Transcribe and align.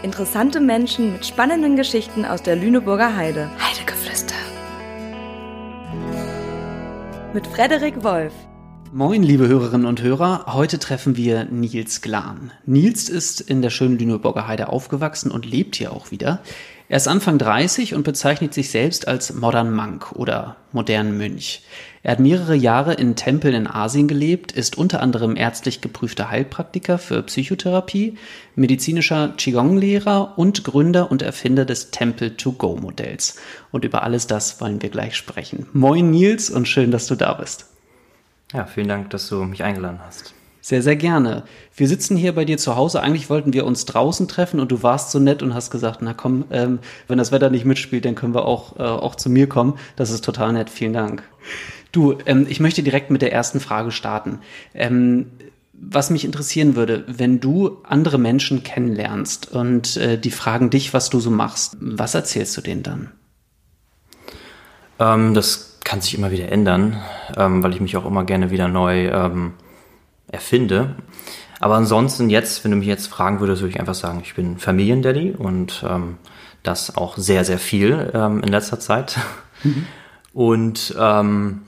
Interessante 0.00 0.60
Menschen 0.60 1.12
mit 1.14 1.26
spannenden 1.26 1.74
Geschichten 1.74 2.24
aus 2.24 2.40
der 2.40 2.54
Lüneburger 2.54 3.16
Heide. 3.16 3.50
Heidegeflüster. 3.58 4.36
Mit 7.34 7.44
Frederik 7.48 8.04
Wolf. 8.04 8.32
Moin, 8.92 9.24
liebe 9.24 9.48
Hörerinnen 9.48 9.88
und 9.88 10.00
Hörer. 10.00 10.44
Heute 10.54 10.78
treffen 10.78 11.16
wir 11.16 11.46
Nils 11.46 12.00
Glan. 12.00 12.52
Nils 12.64 13.08
ist 13.08 13.40
in 13.40 13.60
der 13.60 13.70
schönen 13.70 13.98
Lüneburger 13.98 14.46
Heide 14.46 14.68
aufgewachsen 14.68 15.32
und 15.32 15.44
lebt 15.44 15.74
hier 15.74 15.92
auch 15.92 16.12
wieder. 16.12 16.42
Er 16.90 16.96
ist 16.96 17.06
Anfang 17.06 17.36
30 17.36 17.94
und 17.94 18.02
bezeichnet 18.02 18.54
sich 18.54 18.70
selbst 18.70 19.08
als 19.08 19.34
Modern 19.34 19.74
Monk 19.74 20.12
oder 20.12 20.56
modernen 20.72 21.18
Mönch. 21.18 21.62
Er 22.02 22.12
hat 22.12 22.18
mehrere 22.18 22.54
Jahre 22.54 22.94
in 22.94 23.14
Tempeln 23.14 23.54
in 23.54 23.66
Asien 23.66 24.08
gelebt, 24.08 24.52
ist 24.52 24.78
unter 24.78 25.02
anderem 25.02 25.36
ärztlich 25.36 25.82
geprüfter 25.82 26.30
Heilpraktiker 26.30 26.96
für 26.96 27.22
Psychotherapie, 27.24 28.16
medizinischer 28.54 29.34
Qigong-Lehrer 29.36 30.38
und 30.38 30.64
Gründer 30.64 31.10
und 31.10 31.20
Erfinder 31.20 31.66
des 31.66 31.90
Temple-to-Go-Modells. 31.90 33.36
Und 33.70 33.84
über 33.84 34.02
alles 34.02 34.26
das 34.26 34.58
wollen 34.62 34.80
wir 34.80 34.88
gleich 34.88 35.14
sprechen. 35.14 35.66
Moin 35.74 36.10
Nils 36.10 36.48
und 36.48 36.68
schön, 36.68 36.90
dass 36.90 37.06
du 37.06 37.16
da 37.16 37.34
bist. 37.34 37.66
Ja, 38.54 38.64
vielen 38.64 38.88
Dank, 38.88 39.10
dass 39.10 39.28
du 39.28 39.44
mich 39.44 39.62
eingeladen 39.62 40.00
hast. 40.06 40.32
Sehr, 40.68 40.82
sehr 40.82 40.96
gerne. 40.96 41.44
Wir 41.74 41.88
sitzen 41.88 42.14
hier 42.14 42.34
bei 42.34 42.44
dir 42.44 42.58
zu 42.58 42.76
Hause. 42.76 43.00
Eigentlich 43.00 43.30
wollten 43.30 43.54
wir 43.54 43.64
uns 43.64 43.86
draußen 43.86 44.28
treffen 44.28 44.60
und 44.60 44.70
du 44.70 44.82
warst 44.82 45.10
so 45.12 45.18
nett 45.18 45.42
und 45.42 45.54
hast 45.54 45.70
gesagt, 45.70 46.00
na 46.02 46.12
komm, 46.12 46.44
ähm, 46.50 46.80
wenn 47.06 47.16
das 47.16 47.32
Wetter 47.32 47.48
nicht 47.48 47.64
mitspielt, 47.64 48.04
dann 48.04 48.14
können 48.14 48.34
wir 48.34 48.44
auch, 48.44 48.78
äh, 48.78 48.82
auch 48.82 49.14
zu 49.14 49.30
mir 49.30 49.48
kommen. 49.48 49.78
Das 49.96 50.10
ist 50.10 50.26
total 50.26 50.52
nett. 50.52 50.68
Vielen 50.68 50.92
Dank. 50.92 51.22
Du, 51.90 52.18
ähm, 52.26 52.44
ich 52.50 52.60
möchte 52.60 52.82
direkt 52.82 53.10
mit 53.10 53.22
der 53.22 53.32
ersten 53.32 53.60
Frage 53.60 53.90
starten. 53.90 54.40
Ähm, 54.74 55.30
was 55.72 56.10
mich 56.10 56.26
interessieren 56.26 56.76
würde, 56.76 57.02
wenn 57.06 57.40
du 57.40 57.78
andere 57.84 58.18
Menschen 58.18 58.62
kennenlernst 58.62 59.50
und 59.50 59.96
äh, 59.96 60.18
die 60.18 60.30
fragen 60.30 60.68
dich, 60.68 60.92
was 60.92 61.08
du 61.08 61.18
so 61.18 61.30
machst, 61.30 61.78
was 61.80 62.14
erzählst 62.14 62.54
du 62.58 62.60
denen 62.60 62.82
dann? 62.82 63.12
Ähm, 64.98 65.32
das 65.32 65.78
kann 65.82 66.02
sich 66.02 66.14
immer 66.14 66.30
wieder 66.30 66.52
ändern, 66.52 66.98
ähm, 67.38 67.62
weil 67.62 67.72
ich 67.72 67.80
mich 67.80 67.96
auch 67.96 68.04
immer 68.04 68.24
gerne 68.24 68.50
wieder 68.50 68.68
neu 68.68 69.06
ähm, 69.08 69.54
erfinde. 70.28 70.94
Aber 71.60 71.74
ansonsten 71.74 72.30
jetzt, 72.30 72.62
wenn 72.64 72.70
du 72.70 72.76
mich 72.76 72.86
jetzt 72.86 73.08
fragen 73.08 73.40
würdest, 73.40 73.62
würde 73.62 73.70
ich 73.70 73.80
einfach 73.80 73.94
sagen, 73.94 74.20
ich 74.22 74.34
bin 74.34 74.58
Familiendaddy 74.58 75.32
und 75.32 75.84
ähm, 75.88 76.18
das 76.62 76.96
auch 76.96 77.16
sehr, 77.16 77.44
sehr 77.44 77.58
viel 77.58 78.10
ähm, 78.14 78.42
in 78.42 78.48
letzter 78.48 78.78
Zeit. 78.78 79.18
Mhm. 79.64 79.86
Und 80.32 80.94
ähm, 80.98 81.62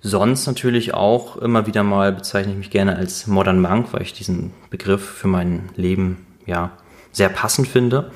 sonst 0.00 0.46
natürlich 0.46 0.94
auch 0.94 1.36
immer 1.36 1.66
wieder 1.66 1.82
mal 1.82 2.12
bezeichne 2.12 2.52
ich 2.52 2.58
mich 2.58 2.70
gerne 2.70 2.96
als 2.96 3.26
Modern 3.26 3.60
Monk, 3.60 3.92
weil 3.92 4.02
ich 4.02 4.12
diesen 4.12 4.52
Begriff 4.70 5.04
für 5.04 5.28
mein 5.28 5.70
Leben 5.76 6.26
ja 6.46 6.70
sehr 7.12 7.28
passend 7.28 7.66
finde 7.66 8.12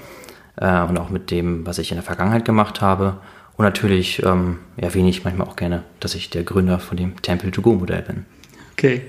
äh, 0.57 0.83
und 0.83 0.99
auch 0.99 1.11
mit 1.11 1.31
dem, 1.31 1.67
was 1.67 1.79
ich 1.79 1.91
in 1.91 1.97
der 1.97 2.05
Vergangenheit 2.05 2.45
gemacht 2.45 2.81
habe. 2.81 3.19
Und 3.57 3.65
natürlich 3.65 4.23
ähm, 4.25 4.59
erwähne 4.77 5.09
ich 5.09 5.25
manchmal 5.25 5.49
auch 5.49 5.57
gerne, 5.57 5.85
dass 6.01 6.15
ich 6.15 6.31
der 6.31 6.43
Gründer 6.45 6.79
von 6.79 6.97
dem 6.97 7.21
Temple-to-Go-Modell 7.21 8.03
bin. 8.03 8.27
Okay. 8.75 9.03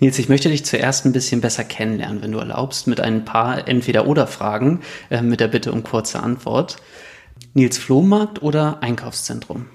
Nils, 0.00 0.18
ich 0.18 0.28
möchte 0.28 0.48
dich 0.48 0.64
zuerst 0.64 1.06
ein 1.06 1.12
bisschen 1.12 1.40
besser 1.40 1.62
kennenlernen, 1.62 2.22
wenn 2.22 2.32
du 2.32 2.38
erlaubst, 2.38 2.88
mit 2.88 3.00
ein 3.00 3.24
paar 3.24 3.68
Entweder-Oder-Fragen 3.68 4.80
äh, 5.10 5.22
mit 5.22 5.38
der 5.38 5.48
Bitte 5.48 5.70
um 5.70 5.84
kurze 5.84 6.20
Antwort. 6.20 6.76
Nils, 7.54 7.78
Flohmarkt 7.78 8.42
oder 8.42 8.82
Einkaufszentrum? 8.82 9.66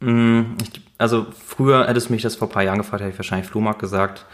Mm, 0.00 0.56
also 0.98 1.26
früher 1.46 1.86
hättest 1.86 2.08
du 2.08 2.14
mich 2.14 2.22
das 2.22 2.36
vor 2.36 2.48
ein 2.48 2.52
paar 2.52 2.64
Jahren 2.64 2.78
gefragt, 2.78 3.02
hätte 3.02 3.12
ich 3.12 3.18
wahrscheinlich 3.18 3.48
Flohmarkt 3.48 3.78
gesagt. 3.78 4.26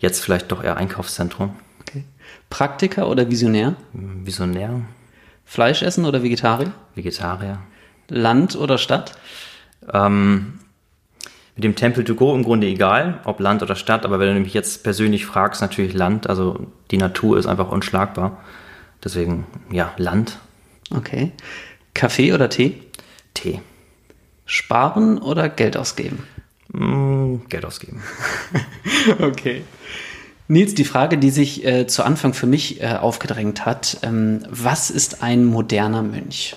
Jetzt 0.00 0.24
vielleicht 0.24 0.50
doch 0.50 0.64
eher 0.64 0.76
Einkaufszentrum. 0.76 1.54
Okay. 1.82 2.04
Praktiker 2.48 3.08
oder 3.08 3.30
Visionär? 3.30 3.76
Mm, 3.92 4.26
Visionär. 4.26 4.80
Fleisch 5.44 5.82
essen 5.82 6.04
oder 6.04 6.22
Vegetarier? 6.22 6.72
Vegetarier. 6.94 7.60
Land 8.08 8.56
oder 8.56 8.76
Stadt? 8.76 9.12
Ähm, 9.92 10.58
mit 11.60 11.64
dem 11.64 11.76
Temple 11.76 12.04
to 12.04 12.14
go 12.14 12.34
im 12.34 12.42
Grunde 12.42 12.68
egal, 12.68 13.20
ob 13.24 13.38
Land 13.38 13.62
oder 13.62 13.76
Stadt, 13.76 14.06
aber 14.06 14.18
wenn 14.18 14.34
du 14.34 14.40
mich 14.40 14.54
jetzt 14.54 14.82
persönlich 14.82 15.26
fragst, 15.26 15.60
natürlich 15.60 15.92
Land. 15.92 16.26
Also 16.26 16.68
die 16.90 16.96
Natur 16.96 17.36
ist 17.36 17.44
einfach 17.44 17.70
unschlagbar. 17.70 18.38
Deswegen, 19.04 19.46
ja, 19.70 19.92
Land. 19.98 20.38
Okay. 20.90 21.32
Kaffee 21.92 22.32
oder 22.32 22.48
Tee? 22.48 22.80
Tee. 23.34 23.60
Sparen 24.46 25.18
oder 25.18 25.50
Geld 25.50 25.76
ausgeben? 25.76 26.24
Mm, 26.72 27.40
Geld 27.50 27.66
ausgeben. 27.66 28.02
okay. 29.20 29.62
Nils, 30.48 30.74
die 30.74 30.86
Frage, 30.86 31.18
die 31.18 31.30
sich 31.30 31.66
äh, 31.66 31.86
zu 31.86 32.04
Anfang 32.04 32.32
für 32.32 32.46
mich 32.46 32.80
äh, 32.80 32.94
aufgedrängt 32.94 33.66
hat, 33.66 33.98
ähm, 34.02 34.46
was 34.48 34.88
ist 34.88 35.22
ein 35.22 35.44
moderner 35.44 36.02
Mönch? 36.02 36.56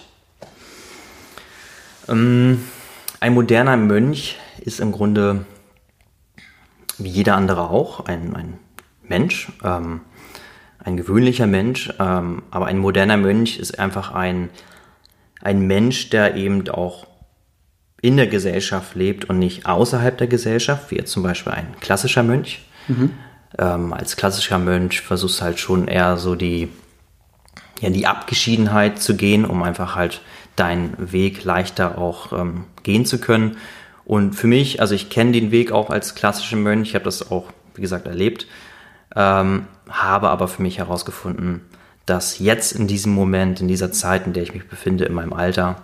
Ähm, 2.07 2.63
ein 3.19 3.33
moderner 3.33 3.75
Mönch 3.75 4.37
ist 4.65 4.79
im 4.79 4.91
Grunde 4.91 5.45
wie 6.97 7.09
jeder 7.09 7.35
andere 7.35 7.69
auch 7.69 8.05
ein, 8.05 8.35
ein 8.35 8.59
Mensch, 9.01 9.51
ähm, 9.63 10.01
ein 10.79 10.97
gewöhnlicher 10.97 11.47
Mensch, 11.47 11.91
ähm, 11.99 12.43
aber 12.51 12.67
ein 12.67 12.77
moderner 12.77 13.17
Mönch 13.17 13.57
ist 13.57 13.79
einfach 13.79 14.13
ein, 14.13 14.49
ein 15.41 15.65
Mensch, 15.67 16.09
der 16.09 16.35
eben 16.35 16.67
auch 16.69 17.07
in 18.01 18.17
der 18.17 18.27
Gesellschaft 18.27 18.95
lebt 18.95 19.25
und 19.25 19.39
nicht 19.39 19.65
außerhalb 19.65 20.17
der 20.17 20.27
Gesellschaft, 20.27 20.91
wie 20.91 20.95
jetzt 20.95 21.11
zum 21.11 21.23
Beispiel 21.23 21.53
ein 21.53 21.67
klassischer 21.79 22.23
Mönch. 22.23 22.65
Mhm. 22.87 23.11
Ähm, 23.57 23.93
als 23.93 24.17
klassischer 24.17 24.59
Mönch 24.59 25.01
versuchst 25.01 25.39
du 25.39 25.43
halt 25.45 25.59
schon 25.59 25.87
eher 25.87 26.17
so 26.17 26.35
die, 26.35 26.69
ja, 27.79 27.89
die 27.89 28.07
Abgeschiedenheit 28.07 28.99
zu 28.99 29.15
gehen, 29.15 29.45
um 29.45 29.63
einfach 29.63 29.95
halt 29.95 30.21
deinen 30.55 30.95
Weg 31.11 31.43
leichter 31.43 31.97
auch 31.97 32.33
ähm, 32.33 32.65
gehen 32.83 33.05
zu 33.05 33.19
können. 33.19 33.57
Und 34.05 34.33
für 34.33 34.47
mich, 34.47 34.81
also 34.81 34.95
ich 34.95 35.09
kenne 35.09 35.31
den 35.31 35.51
Weg 35.51 35.71
auch 35.71 35.89
als 35.89 36.15
klassischer 36.15 36.57
Mönch, 36.57 36.89
ich 36.89 36.95
habe 36.95 37.05
das 37.05 37.31
auch, 37.31 37.45
wie 37.75 37.81
gesagt, 37.81 38.07
erlebt, 38.07 38.47
ähm, 39.15 39.67
habe 39.89 40.29
aber 40.29 40.47
für 40.47 40.61
mich 40.61 40.79
herausgefunden, 40.79 41.61
dass 42.05 42.39
jetzt 42.39 42.73
in 42.73 42.87
diesem 42.87 43.13
Moment, 43.13 43.61
in 43.61 43.67
dieser 43.67 43.91
Zeit, 43.91 44.27
in 44.27 44.33
der 44.33 44.43
ich 44.43 44.53
mich 44.53 44.67
befinde, 44.67 45.05
in 45.05 45.13
meinem 45.13 45.33
Alter, 45.33 45.77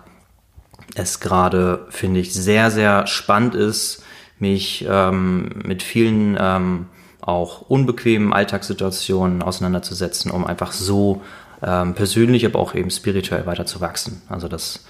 es 0.95 1.19
gerade, 1.19 1.85
finde 1.89 2.19
ich, 2.19 2.33
sehr, 2.33 2.71
sehr 2.71 3.07
spannend 3.07 3.55
ist, 3.55 4.03
mich 4.39 4.85
ähm, 4.89 5.49
mit 5.63 5.83
vielen 5.83 6.37
ähm, 6.39 6.87
auch 7.21 7.61
unbequemen 7.61 8.33
Alltagssituationen 8.33 9.41
auseinanderzusetzen, 9.41 10.31
um 10.31 10.45
einfach 10.45 10.71
so 10.71 11.21
ähm, 11.61 11.93
persönlich, 11.93 12.45
aber 12.45 12.59
auch 12.59 12.73
eben 12.73 12.89
spirituell 12.89 13.45
weiter 13.45 13.65
zu 13.65 13.81
wachsen. 13.81 14.21
Also 14.29 14.47
dass, 14.47 14.85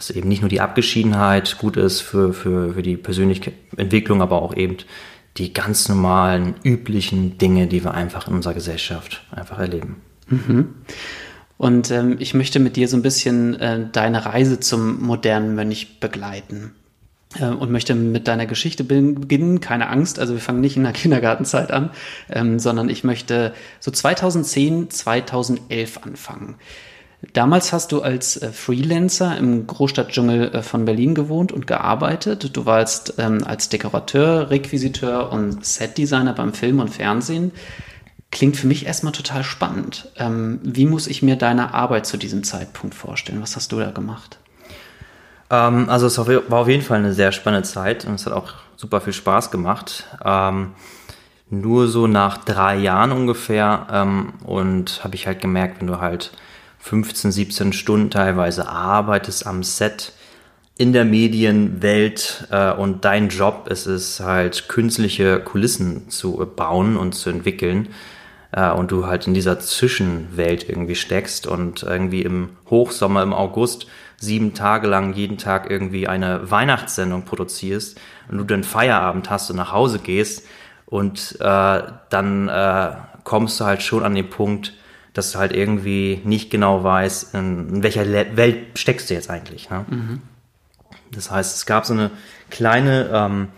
dass 0.00 0.08
eben 0.08 0.28
nicht 0.30 0.40
nur 0.40 0.48
die 0.48 0.62
Abgeschiedenheit 0.62 1.58
gut 1.58 1.76
ist 1.76 2.00
für, 2.00 2.32
für, 2.32 2.72
für 2.72 2.82
die 2.82 2.96
persönliche 2.96 3.52
Entwicklung, 3.76 4.22
aber 4.22 4.40
auch 4.40 4.56
eben 4.56 4.78
die 5.36 5.52
ganz 5.52 5.90
normalen, 5.90 6.54
üblichen 6.64 7.36
Dinge, 7.36 7.66
die 7.66 7.84
wir 7.84 7.92
einfach 7.92 8.26
in 8.26 8.32
unserer 8.32 8.54
Gesellschaft 8.54 9.22
einfach 9.30 9.58
erleben. 9.58 9.96
Mhm. 10.28 10.74
Und 11.58 11.90
ähm, 11.90 12.16
ich 12.18 12.32
möchte 12.32 12.60
mit 12.60 12.76
dir 12.76 12.88
so 12.88 12.96
ein 12.96 13.02
bisschen 13.02 13.60
äh, 13.60 13.88
deine 13.92 14.24
Reise 14.24 14.58
zum 14.58 15.02
modernen 15.02 15.54
Mönch 15.54 16.00
begleiten 16.00 16.72
äh, 17.38 17.48
und 17.48 17.70
möchte 17.70 17.94
mit 17.94 18.26
deiner 18.26 18.46
Geschichte 18.46 18.84
beginnen. 18.84 19.60
Keine 19.60 19.90
Angst, 19.90 20.18
also 20.18 20.32
wir 20.32 20.40
fangen 20.40 20.62
nicht 20.62 20.78
in 20.78 20.84
der 20.84 20.92
Kindergartenzeit 20.94 21.72
an, 21.72 21.90
ähm, 22.30 22.58
sondern 22.58 22.88
ich 22.88 23.04
möchte 23.04 23.52
so 23.80 23.90
2010, 23.90 24.88
2011 24.88 25.98
anfangen. 26.04 26.54
Damals 27.34 27.72
hast 27.72 27.92
du 27.92 28.00
als 28.00 28.38
äh, 28.38 28.50
Freelancer 28.50 29.36
im 29.36 29.66
Großstadtdschungel 29.66 30.54
äh, 30.54 30.62
von 30.62 30.86
Berlin 30.86 31.14
gewohnt 31.14 31.52
und 31.52 31.66
gearbeitet. 31.66 32.56
Du 32.56 32.64
warst 32.64 33.14
ähm, 33.18 33.44
als 33.44 33.68
Dekorateur, 33.68 34.50
Requisiteur 34.50 35.30
und 35.30 35.64
Setdesigner 35.64 36.32
beim 36.32 36.54
Film 36.54 36.80
und 36.80 36.88
Fernsehen. 36.88 37.52
Klingt 38.32 38.56
für 38.56 38.66
mich 38.66 38.86
erstmal 38.86 39.12
total 39.12 39.44
spannend. 39.44 40.08
Ähm, 40.16 40.60
wie 40.62 40.86
muss 40.86 41.08
ich 41.08 41.22
mir 41.22 41.36
deine 41.36 41.74
Arbeit 41.74 42.06
zu 42.06 42.16
diesem 42.16 42.42
Zeitpunkt 42.42 42.94
vorstellen? 42.94 43.42
Was 43.42 43.54
hast 43.54 43.72
du 43.72 43.78
da 43.78 43.90
gemacht? 43.90 44.38
Ähm, 45.50 45.90
also 45.90 46.06
es 46.06 46.16
war 46.16 46.60
auf 46.60 46.68
jeden 46.68 46.82
Fall 46.82 46.98
eine 46.98 47.12
sehr 47.12 47.32
spannende 47.32 47.68
Zeit 47.68 48.06
und 48.06 48.14
es 48.14 48.24
hat 48.24 48.32
auch 48.32 48.54
super 48.76 49.02
viel 49.02 49.12
Spaß 49.12 49.50
gemacht. 49.50 50.06
Ähm, 50.24 50.72
nur 51.50 51.88
so 51.88 52.06
nach 52.06 52.38
drei 52.38 52.76
Jahren 52.76 53.12
ungefähr 53.12 53.88
ähm, 53.92 54.32
und 54.44 55.02
habe 55.04 55.16
ich 55.16 55.26
halt 55.26 55.40
gemerkt, 55.40 55.80
wenn 55.80 55.88
du 55.88 56.00
halt 56.00 56.32
15, 56.80 57.30
17 57.30 57.72
Stunden 57.72 58.10
teilweise 58.10 58.68
arbeitest 58.68 59.46
am 59.46 59.62
Set 59.62 60.12
in 60.76 60.94
der 60.94 61.04
Medienwelt 61.04 62.48
äh, 62.50 62.72
und 62.72 63.04
dein 63.04 63.28
Job 63.28 63.68
ist 63.68 63.86
es 63.86 64.20
halt 64.20 64.68
künstliche 64.68 65.40
Kulissen 65.40 66.08
zu 66.08 66.38
bauen 66.56 66.96
und 66.96 67.12
zu 67.12 67.28
entwickeln 67.28 67.88
äh, 68.52 68.70
und 68.70 68.90
du 68.90 69.06
halt 69.06 69.26
in 69.26 69.34
dieser 69.34 69.60
Zwischenwelt 69.60 70.68
irgendwie 70.68 70.94
steckst 70.94 71.46
und 71.46 71.82
irgendwie 71.82 72.22
im 72.22 72.56
Hochsommer, 72.70 73.22
im 73.22 73.34
August 73.34 73.86
sieben 74.16 74.54
Tage 74.54 74.86
lang 74.86 75.12
jeden 75.12 75.36
Tag 75.36 75.70
irgendwie 75.70 76.08
eine 76.08 76.50
Weihnachtssendung 76.50 77.26
produzierst 77.26 78.00
und 78.30 78.38
du 78.38 78.44
dann 78.44 78.64
Feierabend 78.64 79.28
hast 79.28 79.50
und 79.50 79.56
nach 79.56 79.72
Hause 79.72 79.98
gehst 79.98 80.46
und 80.86 81.36
äh, 81.40 81.82
dann 82.08 82.48
äh, 82.48 82.92
kommst 83.24 83.60
du 83.60 83.64
halt 83.64 83.82
schon 83.82 84.02
an 84.02 84.14
den 84.14 84.30
Punkt, 84.30 84.72
dass 85.12 85.32
du 85.32 85.38
halt 85.38 85.52
irgendwie 85.52 86.20
nicht 86.24 86.50
genau 86.50 86.84
weißt, 86.84 87.34
in 87.34 87.82
welcher 87.82 88.06
Welt 88.36 88.78
steckst 88.78 89.10
du 89.10 89.14
jetzt 89.14 89.30
eigentlich. 89.30 89.70
Ne? 89.70 89.84
Mhm. 89.88 90.22
Das 91.12 91.30
heißt, 91.30 91.56
es 91.56 91.66
gab 91.66 91.84
so 91.86 91.92
eine 91.92 92.10
kleine 92.50 93.10
ähm, 93.12 93.48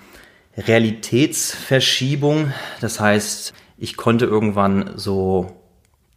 Realitätsverschiebung. 0.56 2.52
Das 2.80 3.00
heißt, 3.00 3.52
ich 3.78 3.96
konnte 3.96 4.24
irgendwann 4.24 4.92
so 4.96 5.60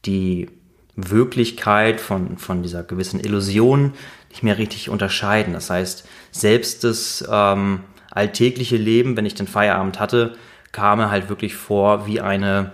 die 0.06 0.50
Wirklichkeit 0.96 2.00
von, 2.00 2.38
von 2.38 2.64
dieser 2.64 2.84
gewissen 2.84 3.20
Illusion 3.20 3.94
nicht 4.30 4.44
mehr 4.44 4.58
richtig 4.58 4.90
unterscheiden. 4.90 5.54
Das 5.54 5.70
heißt, 5.70 6.08
selbst 6.32 6.84
das 6.84 7.28
ähm, 7.30 7.82
alltägliche 8.12 8.78
Leben, 8.78 9.18
wenn 9.18 9.26
ich 9.26 9.36
den 9.36 9.48
Feierabend 9.48 10.00
hatte, 10.00 10.36
kam 10.72 11.00
mir 11.00 11.10
halt 11.10 11.30
wirklich 11.30 11.56
vor 11.56 12.06
wie 12.06 12.22
eine 12.22 12.72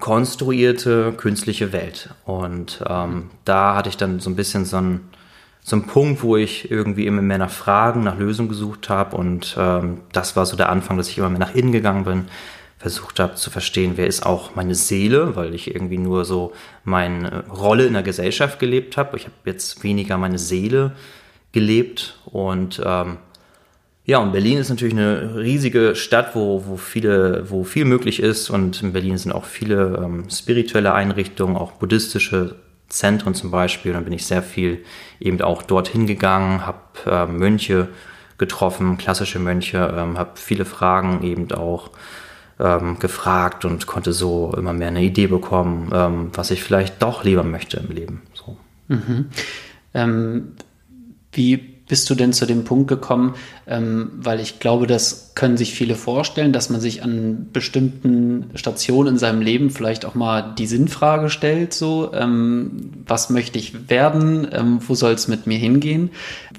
konstruierte 0.00 1.12
künstliche 1.12 1.72
Welt. 1.72 2.10
Und 2.24 2.82
ähm, 2.88 3.30
da 3.44 3.76
hatte 3.76 3.88
ich 3.88 3.96
dann 3.96 4.20
so 4.20 4.30
ein 4.30 4.36
bisschen 4.36 4.64
so 4.64 4.76
einen, 4.76 5.08
so 5.62 5.76
einen 5.76 5.86
Punkt, 5.86 6.22
wo 6.22 6.36
ich 6.36 6.70
irgendwie 6.70 7.06
immer 7.06 7.22
mehr 7.22 7.38
nach 7.38 7.50
Fragen, 7.50 8.02
nach 8.04 8.18
Lösungen 8.18 8.48
gesucht 8.48 8.88
habe. 8.88 9.16
Und 9.16 9.56
ähm, 9.58 10.00
das 10.12 10.36
war 10.36 10.46
so 10.46 10.56
der 10.56 10.68
Anfang, 10.68 10.96
dass 10.96 11.08
ich 11.08 11.18
immer 11.18 11.30
mehr 11.30 11.38
nach 11.38 11.54
innen 11.54 11.72
gegangen 11.72 12.04
bin, 12.04 12.26
versucht 12.78 13.18
habe 13.18 13.34
zu 13.36 13.50
verstehen, 13.50 13.92
wer 13.96 14.06
ist 14.06 14.26
auch 14.26 14.56
meine 14.56 14.74
Seele, 14.74 15.36
weil 15.36 15.54
ich 15.54 15.74
irgendwie 15.74 15.96
nur 15.96 16.26
so 16.26 16.52
meine 16.84 17.44
Rolle 17.48 17.86
in 17.86 17.94
der 17.94 18.02
Gesellschaft 18.02 18.58
gelebt 18.58 18.98
habe. 18.98 19.16
Ich 19.16 19.24
habe 19.24 19.34
jetzt 19.46 19.82
weniger 19.82 20.18
meine 20.18 20.38
Seele 20.38 20.92
gelebt 21.52 22.18
und 22.26 22.82
ähm, 22.84 23.16
ja, 24.06 24.18
und 24.18 24.32
Berlin 24.32 24.58
ist 24.58 24.68
natürlich 24.68 24.94
eine 24.94 25.36
riesige 25.36 25.94
Stadt, 25.96 26.34
wo, 26.34 26.64
wo, 26.66 26.76
viele, 26.76 27.48
wo 27.48 27.64
viel 27.64 27.86
möglich 27.86 28.20
ist. 28.20 28.50
Und 28.50 28.82
in 28.82 28.92
Berlin 28.92 29.16
sind 29.16 29.32
auch 29.32 29.44
viele 29.44 30.02
ähm, 30.04 30.28
spirituelle 30.30 30.92
Einrichtungen, 30.92 31.56
auch 31.56 31.72
buddhistische 31.72 32.56
Zentren 32.88 33.34
zum 33.34 33.50
Beispiel. 33.50 33.94
Dann 33.94 34.04
bin 34.04 34.12
ich 34.12 34.26
sehr 34.26 34.42
viel 34.42 34.84
eben 35.20 35.40
auch 35.40 35.62
dorthin 35.62 36.06
gegangen, 36.06 36.66
habe 36.66 36.78
äh, 37.06 37.26
Mönche 37.26 37.88
getroffen, 38.36 38.98
klassische 38.98 39.38
Mönche, 39.38 39.94
ähm, 39.96 40.18
habe 40.18 40.32
viele 40.34 40.66
Fragen 40.66 41.22
eben 41.22 41.50
auch 41.52 41.90
ähm, 42.60 42.98
gefragt 42.98 43.64
und 43.64 43.86
konnte 43.86 44.12
so 44.12 44.52
immer 44.54 44.74
mehr 44.74 44.88
eine 44.88 45.02
Idee 45.02 45.28
bekommen, 45.28 45.90
ähm, 45.94 46.30
was 46.34 46.50
ich 46.50 46.62
vielleicht 46.62 47.02
doch 47.02 47.24
lieber 47.24 47.42
möchte 47.42 47.78
im 47.78 47.94
Leben. 47.94 48.22
So. 48.34 48.56
Mhm. 48.88 49.26
Ähm, 49.94 50.52
wie 51.32 51.73
bist 51.86 52.08
du 52.08 52.14
denn 52.14 52.32
zu 52.32 52.46
dem 52.46 52.64
Punkt 52.64 52.88
gekommen, 52.88 53.34
ähm, 53.66 54.12
weil 54.16 54.40
ich 54.40 54.58
glaube, 54.58 54.86
das 54.86 55.32
können 55.34 55.56
sich 55.56 55.74
viele 55.74 55.96
vorstellen, 55.96 56.52
dass 56.52 56.70
man 56.70 56.80
sich 56.80 57.02
an 57.02 57.48
bestimmten 57.52 58.50
Stationen 58.54 59.14
in 59.14 59.18
seinem 59.18 59.42
Leben 59.42 59.70
vielleicht 59.70 60.06
auch 60.06 60.14
mal 60.14 60.54
die 60.56 60.66
Sinnfrage 60.66 61.28
stellt, 61.28 61.74
so, 61.74 62.12
ähm, 62.14 62.90
was 63.06 63.28
möchte 63.28 63.58
ich 63.58 63.90
werden, 63.90 64.48
ähm, 64.52 64.78
wo 64.86 64.94
soll 64.94 65.12
es 65.12 65.28
mit 65.28 65.46
mir 65.46 65.58
hingehen? 65.58 66.10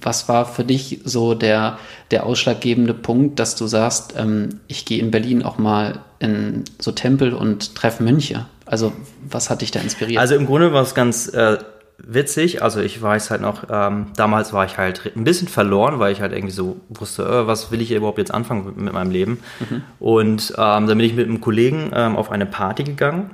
Was 0.01 0.29
war 0.29 0.45
für 0.45 0.63
dich 0.63 1.01
so 1.05 1.33
der, 1.33 1.79
der 2.11 2.25
ausschlaggebende 2.25 2.93
Punkt, 2.93 3.39
dass 3.39 3.55
du 3.55 3.65
sagst, 3.65 4.13
ähm, 4.17 4.59
ich 4.67 4.85
gehe 4.85 4.99
in 4.99 5.09
Berlin 5.09 5.41
auch 5.41 5.57
mal 5.57 6.01
in 6.19 6.65
so 6.77 6.91
Tempel 6.91 7.33
und 7.33 7.73
treffe 7.73 8.03
Mönche? 8.03 8.45
Also 8.65 8.93
was 9.27 9.49
hat 9.49 9.61
dich 9.61 9.71
da 9.71 9.79
inspiriert? 9.79 10.19
Also 10.19 10.35
im 10.35 10.45
Grunde 10.45 10.71
war 10.71 10.83
es 10.83 10.93
ganz... 10.93 11.27
Äh 11.29 11.57
witzig. 11.97 12.61
Also 12.61 12.81
ich 12.81 13.01
weiß 13.01 13.31
halt 13.31 13.41
noch, 13.41 13.63
ähm, 13.69 14.07
damals 14.15 14.53
war 14.53 14.65
ich 14.65 14.77
halt 14.77 15.11
ein 15.15 15.23
bisschen 15.23 15.47
verloren, 15.47 15.99
weil 15.99 16.11
ich 16.11 16.21
halt 16.21 16.33
irgendwie 16.33 16.53
so 16.53 16.77
wusste, 16.89 17.23
äh, 17.23 17.47
was 17.47 17.71
will 17.71 17.81
ich 17.81 17.91
überhaupt 17.91 18.17
jetzt 18.17 18.33
anfangen 18.33 18.73
mit, 18.75 18.93
meinem 18.93 19.11
Leben. 19.11 19.39
Mhm. 19.59 19.83
Und 19.99 20.51
ähm, 20.57 20.87
dann 20.87 20.97
bin 20.97 21.01
ich 21.01 21.13
mit 21.13 21.27
einem 21.27 21.41
Kollegen 21.41 21.91
ähm, 21.93 22.15
auf 22.15 22.31
eine 22.31 22.45
Party 22.45 22.83
gegangen. 22.83 23.31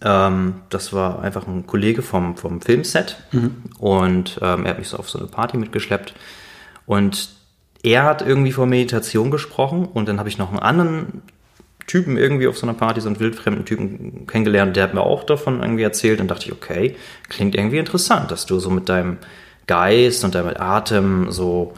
Ähm, 0.00 0.56
das 0.68 0.92
war 0.92 1.22
einfach 1.22 1.46
ein 1.46 1.66
Kollege 1.66 2.02
vom, 2.02 2.36
vom 2.36 2.60
Filmset. 2.60 3.16
Mhm. 3.32 3.56
Und 3.78 4.38
ähm, 4.42 4.64
er 4.64 4.70
hat 4.70 4.78
mich 4.78 4.88
so 4.88 4.98
auf 4.98 5.10
so 5.10 5.18
eine 5.18 5.28
Party 5.28 5.56
mitgeschleppt. 5.56 6.14
Und 6.86 7.30
er 7.82 8.04
hat 8.04 8.22
irgendwie 8.22 8.52
von 8.52 8.68
Meditation 8.68 9.30
gesprochen 9.30 9.86
und 9.86 10.08
dann 10.08 10.18
habe 10.18 10.28
ich 10.28 10.38
noch 10.38 10.50
einen 10.50 10.58
anderen 10.58 11.22
Typen 11.88 12.16
irgendwie 12.16 12.46
auf 12.46 12.56
so 12.56 12.66
einer 12.66 12.74
Party, 12.74 13.00
so 13.00 13.08
einen 13.08 13.18
wildfremden 13.18 13.64
Typen 13.64 14.26
kennengelernt, 14.28 14.76
der 14.76 14.84
hat 14.84 14.94
mir 14.94 15.02
auch 15.02 15.24
davon 15.24 15.60
irgendwie 15.60 15.82
erzählt 15.82 16.20
und 16.20 16.28
dachte 16.28 16.46
ich, 16.46 16.52
okay, 16.52 16.94
klingt 17.28 17.56
irgendwie 17.56 17.78
interessant, 17.78 18.30
dass 18.30 18.46
du 18.46 18.60
so 18.60 18.70
mit 18.70 18.88
deinem 18.88 19.16
Geist 19.66 20.22
und 20.22 20.34
deinem 20.34 20.54
Atem 20.56 21.32
so 21.32 21.74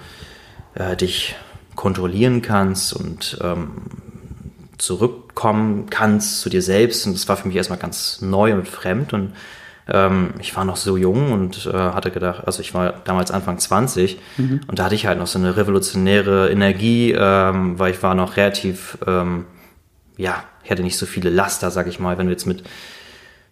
äh, 0.75 0.97
dich 0.97 1.37
kontrollieren 1.77 2.43
kannst 2.43 2.93
und 2.93 3.39
ähm, 3.41 3.71
zurückkommen 4.79 5.87
kannst 5.91 6.41
zu 6.41 6.51
dir 6.51 6.63
selbst. 6.63 7.07
Und 7.07 7.15
das 7.15 7.29
war 7.29 7.37
für 7.37 7.47
mich 7.47 7.57
erstmal 7.57 7.79
ganz 7.79 8.21
neu 8.21 8.53
und 8.53 8.69
fremd 8.69 9.13
und 9.13 9.33
ähm, 9.89 10.35
ich 10.41 10.57
war 10.57 10.65
noch 10.65 10.77
so 10.77 10.97
jung 10.97 11.33
und 11.33 11.67
äh, 11.67 11.73
hatte 11.73 12.11
gedacht, 12.11 12.47
also 12.47 12.61
ich 12.61 12.75
war 12.75 12.95
damals 13.05 13.31
Anfang 13.31 13.59
20 13.59 14.19
mhm. 14.37 14.61
und 14.67 14.79
da 14.79 14.85
hatte 14.85 14.95
ich 14.95 15.07
halt 15.07 15.19
noch 15.19 15.27
so 15.27 15.39
eine 15.39 15.57
revolutionäre 15.57 16.51
Energie, 16.51 17.15
ähm, 17.17 17.79
weil 17.79 17.93
ich 17.93 18.03
war 18.03 18.15
noch 18.15 18.37
relativ 18.37 18.99
ähm, 19.07 19.47
ja, 20.21 20.45
ich 20.63 20.71
hatte 20.71 20.83
nicht 20.83 20.99
so 20.99 21.07
viele 21.07 21.31
Laster, 21.31 21.71
sag 21.71 21.87
ich 21.87 21.99
mal. 21.99 22.19
Wenn 22.19 22.27
du 22.27 22.33
jetzt 22.33 22.47
mit 22.47 22.63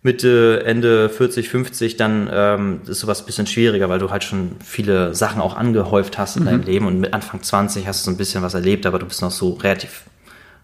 Mitte, 0.02 0.62
Ende 0.64 1.08
40, 1.08 1.48
50, 1.48 1.96
dann 1.96 2.28
ähm, 2.32 2.80
ist 2.86 3.00
sowas 3.00 3.20
ein 3.20 3.26
bisschen 3.26 3.46
schwieriger, 3.46 3.88
weil 3.88 3.98
du 3.98 4.10
halt 4.10 4.22
schon 4.22 4.52
viele 4.64 5.14
Sachen 5.14 5.40
auch 5.40 5.56
angehäuft 5.56 6.18
hast 6.18 6.36
in 6.36 6.42
mhm. 6.42 6.46
deinem 6.46 6.62
Leben 6.62 6.86
und 6.86 7.00
mit 7.00 7.14
Anfang 7.14 7.42
20 7.42 7.86
hast 7.86 8.02
du 8.02 8.10
so 8.10 8.14
ein 8.14 8.16
bisschen 8.16 8.42
was 8.42 8.54
erlebt, 8.54 8.86
aber 8.86 8.98
du 8.98 9.06
bist 9.06 9.22
noch 9.22 9.30
so 9.30 9.54
relativ 9.54 10.02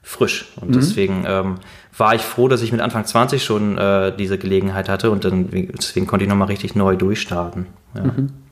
frisch. 0.03 0.53
Und 0.61 0.69
mhm. 0.69 0.75
deswegen 0.75 1.25
ähm, 1.27 1.55
war 1.97 2.15
ich 2.15 2.23
froh, 2.23 2.49
dass 2.49 2.63
ich 2.63 2.71
mit 2.71 2.83
Anfang 2.83 3.05
20 3.05 3.43
schon 3.43 3.79
äh, 3.79 4.15
diese 4.17 4.39
Gelegenheit 4.39 4.89
hatte 4.89 5.11
und 5.11 5.25
dann 5.25 5.49
deswegen 5.51 6.07
konnte 6.07 6.25
ich 6.25 6.29
nochmal 6.29 6.49
richtig 6.49 6.75
neu 6.75 6.97
durchstarten. 6.97 7.67
Ja. 7.95 8.05
Mhm. 8.05 8.44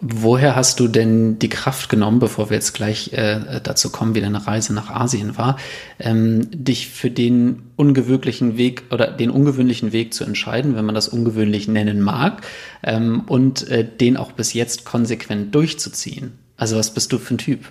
Woher 0.00 0.54
hast 0.54 0.78
du 0.78 0.86
denn 0.86 1.40
die 1.40 1.48
Kraft 1.48 1.88
genommen, 1.88 2.20
bevor 2.20 2.50
wir 2.50 2.54
jetzt 2.54 2.72
gleich 2.72 3.12
äh, 3.14 3.60
dazu 3.62 3.90
kommen, 3.90 4.14
wie 4.14 4.20
deine 4.20 4.46
Reise 4.46 4.72
nach 4.72 4.90
Asien 4.90 5.36
war, 5.36 5.56
ähm, 5.98 6.48
dich 6.52 6.88
für 6.88 7.10
den 7.10 7.62
ungewöhnlichen 7.74 8.56
Weg 8.56 8.84
oder 8.90 9.08
den 9.08 9.30
ungewöhnlichen 9.30 9.92
Weg 9.92 10.14
zu 10.14 10.22
entscheiden, 10.22 10.76
wenn 10.76 10.84
man 10.84 10.94
das 10.94 11.08
ungewöhnlich 11.08 11.66
nennen 11.66 12.00
mag, 12.00 12.42
ähm, 12.84 13.22
und 13.26 13.68
äh, 13.68 13.84
den 13.84 14.16
auch 14.16 14.30
bis 14.30 14.52
jetzt 14.52 14.84
konsequent 14.84 15.52
durchzuziehen? 15.52 16.38
Also 16.56 16.76
was 16.76 16.94
bist 16.94 17.12
du 17.12 17.18
für 17.18 17.34
ein 17.34 17.38
Typ? 17.38 17.64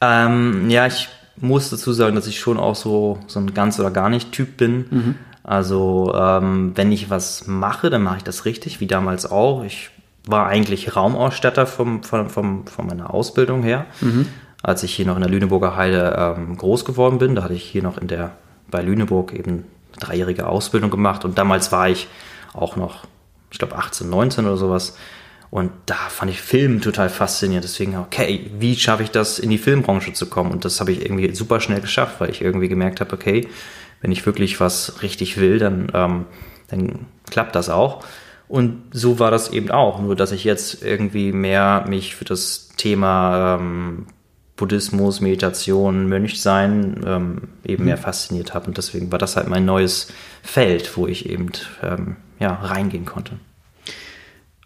Ähm, 0.00 0.68
ja, 0.68 0.86
ich 0.88 1.08
muss 1.36 1.70
dazu 1.70 1.92
sagen, 1.92 2.16
dass 2.16 2.26
ich 2.26 2.40
schon 2.40 2.58
auch 2.58 2.74
so, 2.74 3.20
so 3.28 3.38
ein 3.38 3.54
ganz 3.54 3.78
oder 3.78 3.92
gar 3.92 4.10
nicht 4.10 4.32
Typ 4.32 4.56
bin. 4.56 4.84
Mhm. 4.90 5.14
Also 5.44 6.12
ähm, 6.14 6.72
wenn 6.74 6.90
ich 6.90 7.08
was 7.08 7.46
mache, 7.46 7.88
dann 7.88 8.02
mache 8.02 8.18
ich 8.18 8.24
das 8.24 8.44
richtig, 8.44 8.80
wie 8.80 8.86
damals 8.86 9.30
auch. 9.30 9.64
Ich 9.64 9.90
war 10.30 10.46
eigentlich 10.46 10.96
Raumausstatter 10.96 11.66
vom, 11.66 12.02
vom, 12.02 12.30
vom, 12.30 12.66
von 12.66 12.86
meiner 12.86 13.12
Ausbildung 13.12 13.62
her. 13.62 13.86
Mhm. 14.00 14.26
Als 14.62 14.82
ich 14.82 14.94
hier 14.94 15.06
noch 15.06 15.16
in 15.16 15.22
der 15.22 15.30
Lüneburger 15.30 15.76
Heide 15.76 16.14
ähm, 16.18 16.56
groß 16.56 16.84
geworden 16.84 17.18
bin, 17.18 17.34
da 17.34 17.44
hatte 17.44 17.54
ich 17.54 17.64
hier 17.64 17.82
noch 17.82 17.98
in 17.98 18.08
der, 18.08 18.32
bei 18.70 18.82
Lüneburg 18.82 19.32
eben 19.32 19.50
eine 19.50 19.98
dreijährige 19.98 20.46
Ausbildung 20.46 20.90
gemacht 20.90 21.24
und 21.24 21.38
damals 21.38 21.72
war 21.72 21.88
ich 21.88 22.08
auch 22.52 22.76
noch, 22.76 23.04
ich 23.50 23.58
glaube 23.58 23.76
18, 23.76 24.08
19 24.08 24.46
oder 24.46 24.56
sowas. 24.56 24.96
Und 25.50 25.72
da 25.86 25.96
fand 25.96 26.30
ich 26.30 26.40
Film 26.40 26.80
total 26.80 27.08
faszinierend. 27.08 27.64
Deswegen, 27.64 27.96
okay, 27.96 28.50
wie 28.58 28.76
schaffe 28.76 29.02
ich 29.02 29.10
das, 29.10 29.40
in 29.40 29.50
die 29.50 29.58
Filmbranche 29.58 30.12
zu 30.12 30.26
kommen? 30.26 30.52
Und 30.52 30.64
das 30.64 30.78
habe 30.78 30.92
ich 30.92 31.02
irgendwie 31.02 31.34
super 31.34 31.60
schnell 31.60 31.80
geschafft, 31.80 32.20
weil 32.20 32.30
ich 32.30 32.40
irgendwie 32.40 32.68
gemerkt 32.68 33.00
habe, 33.00 33.12
okay, 33.12 33.48
wenn 34.00 34.12
ich 34.12 34.24
wirklich 34.26 34.60
was 34.60 35.02
richtig 35.02 35.38
will, 35.38 35.58
dann, 35.58 35.90
ähm, 35.92 36.26
dann 36.68 37.06
klappt 37.28 37.56
das 37.56 37.68
auch. 37.68 38.04
Und 38.50 38.82
so 38.90 39.20
war 39.20 39.30
das 39.30 39.52
eben 39.52 39.70
auch, 39.70 40.00
nur 40.00 40.16
dass 40.16 40.32
ich 40.32 40.42
jetzt 40.42 40.82
irgendwie 40.82 41.30
mehr 41.30 41.84
mich 41.88 42.16
für 42.16 42.24
das 42.24 42.70
Thema 42.76 43.58
ähm, 43.60 44.06
Buddhismus, 44.56 45.20
Meditation, 45.20 46.08
Mönchsein 46.08 47.00
ähm, 47.06 47.42
eben 47.64 47.84
mhm. 47.84 47.90
mehr 47.90 47.96
fasziniert 47.96 48.52
habe. 48.52 48.66
Und 48.66 48.76
deswegen 48.76 49.12
war 49.12 49.20
das 49.20 49.36
halt 49.36 49.46
mein 49.46 49.64
neues 49.64 50.08
Feld, 50.42 50.96
wo 50.96 51.06
ich 51.06 51.30
eben 51.30 51.52
ähm, 51.84 52.16
ja, 52.40 52.52
reingehen 52.54 53.04
konnte. 53.04 53.38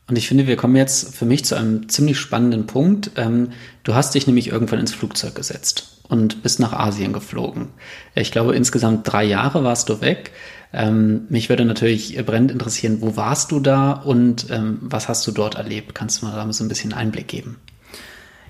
Und 0.08 0.16
ich 0.16 0.28
finde, 0.28 0.46
wir 0.46 0.56
kommen 0.56 0.76
jetzt 0.76 1.14
für 1.14 1.26
mich 1.26 1.44
zu 1.44 1.54
einem 1.54 1.86
ziemlich 1.90 2.18
spannenden 2.18 2.66
Punkt. 2.66 3.10
Ähm, 3.16 3.50
du 3.82 3.94
hast 3.94 4.14
dich 4.14 4.26
nämlich 4.26 4.48
irgendwann 4.48 4.80
ins 4.80 4.94
Flugzeug 4.94 5.34
gesetzt 5.34 6.00
und 6.08 6.42
bist 6.42 6.58
nach 6.58 6.72
Asien 6.72 7.12
geflogen. 7.12 7.68
Ich 8.14 8.32
glaube, 8.32 8.56
insgesamt 8.56 9.12
drei 9.12 9.24
Jahre 9.24 9.62
warst 9.62 9.90
du 9.90 10.00
weg. 10.00 10.30
Ähm, 10.74 11.26
mich 11.28 11.48
würde 11.48 11.64
natürlich 11.64 12.16
brennend 12.26 12.50
interessieren, 12.50 12.98
wo 13.00 13.16
warst 13.16 13.52
du 13.52 13.60
da 13.60 13.92
und 13.92 14.50
ähm, 14.50 14.78
was 14.82 15.08
hast 15.08 15.24
du 15.26 15.30
dort 15.30 15.54
erlebt? 15.54 15.94
Kannst 15.94 16.20
du 16.20 16.26
mal 16.26 16.34
da 16.34 16.52
so 16.52 16.64
ein 16.64 16.68
bisschen 16.68 16.92
Einblick 16.92 17.28
geben? 17.28 17.56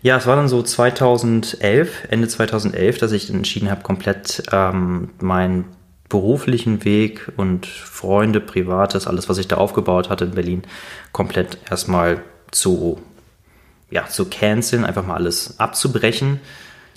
Ja, 0.00 0.16
es 0.16 0.26
war 0.26 0.36
dann 0.36 0.48
so 0.48 0.62
2011, 0.62 2.08
Ende 2.10 2.28
2011, 2.28 2.98
dass 2.98 3.12
ich 3.12 3.30
entschieden 3.30 3.70
habe, 3.70 3.82
komplett 3.82 4.42
ähm, 4.52 5.10
meinen 5.20 5.66
beruflichen 6.08 6.84
Weg 6.84 7.32
und 7.36 7.66
Freunde, 7.66 8.40
Privates, 8.40 9.06
alles, 9.06 9.28
was 9.28 9.38
ich 9.38 9.48
da 9.48 9.56
aufgebaut 9.56 10.10
hatte 10.10 10.24
in 10.24 10.32
Berlin, 10.32 10.62
komplett 11.12 11.58
erstmal 11.70 12.22
zu, 12.50 13.00
ja, 13.90 14.06
zu 14.06 14.26
canceln, 14.26 14.84
einfach 14.84 15.06
mal 15.06 15.14
alles 15.14 15.58
abzubrechen 15.58 16.40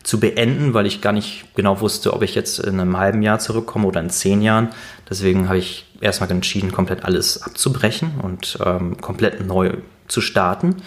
zu 0.08 0.22
beenden, 0.22 0.74
weil 0.74 0.86
ich 0.86 1.02
gar 1.02 1.12
nicht 1.12 1.54
genau 1.54 1.82
wusste, 1.82 2.14
ob 2.14 2.22
ich 2.22 2.34
jetzt 2.34 2.60
in 2.60 2.80
einem 2.80 2.96
halben 2.96 3.22
Jahr 3.22 3.40
zurückkomme 3.40 3.86
oder 3.86 4.00
in 4.00 4.10
zehn 4.10 4.42
Jahren. 4.42 4.70
Deswegen 5.10 5.50
habe 5.50 5.58
ich 5.58 5.86
erstmal 6.00 6.32
entschieden, 6.32 6.72
komplett 6.72 7.04
alles 7.04 7.44
abzubrechen 7.44 8.12
und 8.24 8.58
ähm, 8.66 8.96
komplett 9.02 9.46
neu 9.46 9.74
zu 10.08 10.22
starten. 10.22 10.78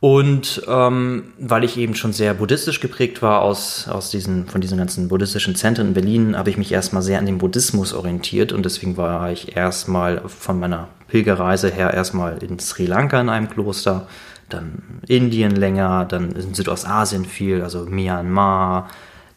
Und 0.00 0.64
ähm, 0.66 1.32
weil 1.38 1.62
ich 1.62 1.76
eben 1.76 1.94
schon 1.94 2.12
sehr 2.12 2.34
buddhistisch 2.34 2.80
geprägt 2.80 3.22
war 3.22 3.42
aus, 3.42 3.86
aus 3.86 4.10
diesen, 4.10 4.48
von 4.48 4.60
diesen 4.60 4.78
ganzen 4.78 5.06
buddhistischen 5.06 5.54
Zentren 5.54 5.86
in 5.86 5.94
Berlin, 5.94 6.36
habe 6.36 6.50
ich 6.50 6.56
mich 6.56 6.72
erstmal 6.72 7.02
sehr 7.02 7.20
an 7.20 7.26
den 7.26 7.38
Buddhismus 7.38 7.94
orientiert 7.94 8.52
und 8.52 8.64
deswegen 8.64 8.96
war 8.96 9.30
ich 9.30 9.56
erstmal 9.56 10.22
von 10.26 10.58
meiner 10.58 10.88
Pilgerreise 11.06 11.70
her 11.70 11.94
erstmal 11.94 12.42
in 12.42 12.58
Sri 12.58 12.86
Lanka 12.86 13.20
in 13.20 13.28
einem 13.28 13.48
Kloster, 13.48 14.08
dann 14.48 15.00
Indien 15.06 15.52
länger, 15.52 16.04
dann 16.04 16.32
in 16.32 16.54
Südostasien 16.54 17.24
viel, 17.24 17.62
also 17.62 17.86
Myanmar, 17.86 18.88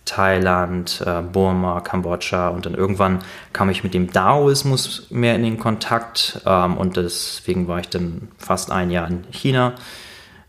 Thailand, 0.05 1.03
äh, 1.05 1.21
Burma, 1.21 1.79
Kambodscha 1.81 2.49
und 2.49 2.65
dann 2.65 2.73
irgendwann 2.73 3.19
kam 3.53 3.69
ich 3.69 3.83
mit 3.83 3.93
dem 3.93 4.11
Daoismus 4.11 5.07
mehr 5.09 5.35
in 5.35 5.43
den 5.43 5.59
Kontakt 5.59 6.41
ähm, 6.45 6.77
und 6.77 6.97
deswegen 6.97 7.67
war 7.67 7.79
ich 7.79 7.89
dann 7.89 8.29
fast 8.37 8.71
ein 8.71 8.89
Jahr 8.89 9.07
in 9.07 9.23
China 9.31 9.73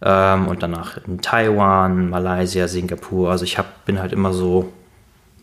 ähm, 0.00 0.48
und 0.48 0.62
danach 0.62 0.98
in 1.06 1.20
Taiwan, 1.20 2.08
Malaysia, 2.08 2.66
Singapur. 2.66 3.30
Also 3.30 3.44
ich 3.44 3.58
hab, 3.58 3.84
bin 3.84 4.00
halt 4.00 4.12
immer 4.12 4.32
so 4.32 4.72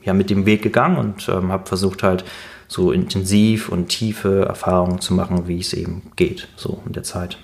ja, 0.04 0.14
mit 0.14 0.30
dem 0.30 0.46
Weg 0.46 0.64
gegangen 0.64 0.98
und 0.98 1.30
ähm, 1.30 1.52
habe 1.52 1.68
versucht 1.68 2.04
halt 2.04 2.24
so 2.68 2.92
intensiv 2.92 3.70
und 3.70 3.90
tiefe 3.90 4.46
Erfahrungen 4.46 5.02
zu 5.02 5.14
machen, 5.14 5.48
wie 5.48 5.60
es 5.60 5.74
eben 5.74 6.12
geht, 6.16 6.48
so 6.56 6.82
in 6.86 6.94
der 6.94 7.04
Zeit. 7.04 7.38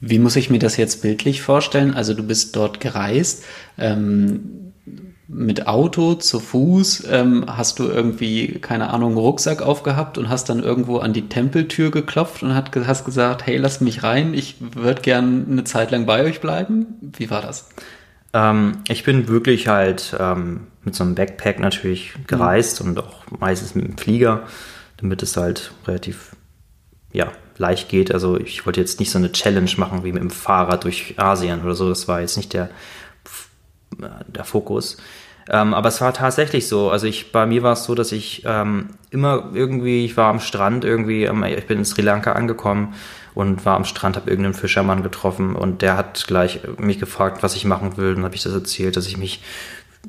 Mhm. 0.00 0.10
Wie 0.10 0.18
muss 0.18 0.36
ich 0.36 0.50
mir 0.50 0.58
das 0.58 0.76
jetzt 0.76 1.02
bildlich 1.02 1.42
vorstellen? 1.42 1.94
Also 1.94 2.14
du 2.14 2.22
bist 2.22 2.56
dort 2.56 2.80
gereist. 2.80 3.44
Ähm 3.78 4.68
mit 5.28 5.66
Auto 5.66 6.14
zu 6.14 6.40
Fuß 6.40 7.06
ähm, 7.10 7.44
hast 7.46 7.78
du 7.78 7.84
irgendwie, 7.84 8.58
keine 8.60 8.88
Ahnung, 8.88 9.10
einen 9.10 9.18
Rucksack 9.18 9.60
aufgehabt 9.60 10.16
und 10.16 10.30
hast 10.30 10.48
dann 10.48 10.62
irgendwo 10.62 10.98
an 10.98 11.12
die 11.12 11.28
Tempeltür 11.28 11.90
geklopft 11.90 12.42
und 12.42 12.54
hat, 12.54 12.74
hast 12.74 13.04
gesagt, 13.04 13.46
hey, 13.46 13.58
lasst 13.58 13.82
mich 13.82 14.02
rein, 14.02 14.32
ich 14.32 14.56
würde 14.58 15.02
gern 15.02 15.46
eine 15.50 15.64
Zeit 15.64 15.90
lang 15.90 16.06
bei 16.06 16.24
euch 16.24 16.40
bleiben. 16.40 16.86
Wie 17.02 17.30
war 17.30 17.42
das? 17.42 17.68
Ähm, 18.32 18.78
ich 18.88 19.04
bin 19.04 19.28
wirklich 19.28 19.68
halt 19.68 20.16
ähm, 20.18 20.68
mit 20.82 20.94
so 20.94 21.04
einem 21.04 21.14
Backpack 21.14 21.60
natürlich 21.60 22.14
gereist 22.26 22.82
mhm. 22.82 22.90
und 22.90 22.98
auch 23.00 23.24
meistens 23.38 23.74
mit 23.74 23.86
dem 23.86 23.98
Flieger, 23.98 24.44
damit 24.96 25.22
es 25.22 25.36
halt 25.36 25.72
relativ 25.86 26.36
ja, 27.12 27.28
leicht 27.58 27.88
geht. 27.88 28.12
Also 28.12 28.38
ich 28.38 28.64
wollte 28.66 28.80
jetzt 28.80 29.00
nicht 29.00 29.10
so 29.10 29.18
eine 29.18 29.32
Challenge 29.32 29.70
machen 29.76 30.04
wie 30.04 30.12
mit 30.12 30.22
dem 30.22 30.30
Fahrrad 30.30 30.84
durch 30.84 31.14
Asien 31.18 31.62
oder 31.62 31.74
so. 31.74 31.88
Das 31.88 32.08
war 32.08 32.20
jetzt 32.20 32.36
nicht 32.36 32.54
der 32.54 32.70
der 34.28 34.44
Fokus. 34.44 34.96
Ähm, 35.50 35.72
aber 35.72 35.88
es 35.88 36.00
war 36.00 36.12
tatsächlich 36.12 36.68
so. 36.68 36.90
Also 36.90 37.06
ich, 37.06 37.32
bei 37.32 37.46
mir 37.46 37.62
war 37.62 37.72
es 37.72 37.84
so, 37.84 37.94
dass 37.94 38.12
ich 38.12 38.42
ähm, 38.44 38.90
immer 39.10 39.50
irgendwie, 39.54 40.04
ich 40.04 40.16
war 40.16 40.28
am 40.28 40.40
Strand 40.40 40.84
irgendwie, 40.84 41.24
ähm, 41.24 41.42
ich 41.42 41.66
bin 41.66 41.78
in 41.78 41.84
Sri 41.86 42.02
Lanka 42.02 42.32
angekommen 42.32 42.94
und 43.34 43.64
war 43.64 43.76
am 43.76 43.84
Strand, 43.84 44.16
habe 44.16 44.28
irgendeinen 44.28 44.54
Fischermann 44.54 45.02
getroffen 45.02 45.56
und 45.56 45.80
der 45.80 45.96
hat 45.96 46.26
gleich 46.26 46.60
mich 46.78 46.98
gefragt, 46.98 47.42
was 47.42 47.56
ich 47.56 47.64
machen 47.64 47.96
will. 47.96 48.14
Und 48.14 48.24
habe 48.24 48.34
ich 48.34 48.42
das 48.42 48.52
erzählt, 48.52 48.96
dass 48.96 49.06
ich 49.06 49.16
mich 49.16 49.42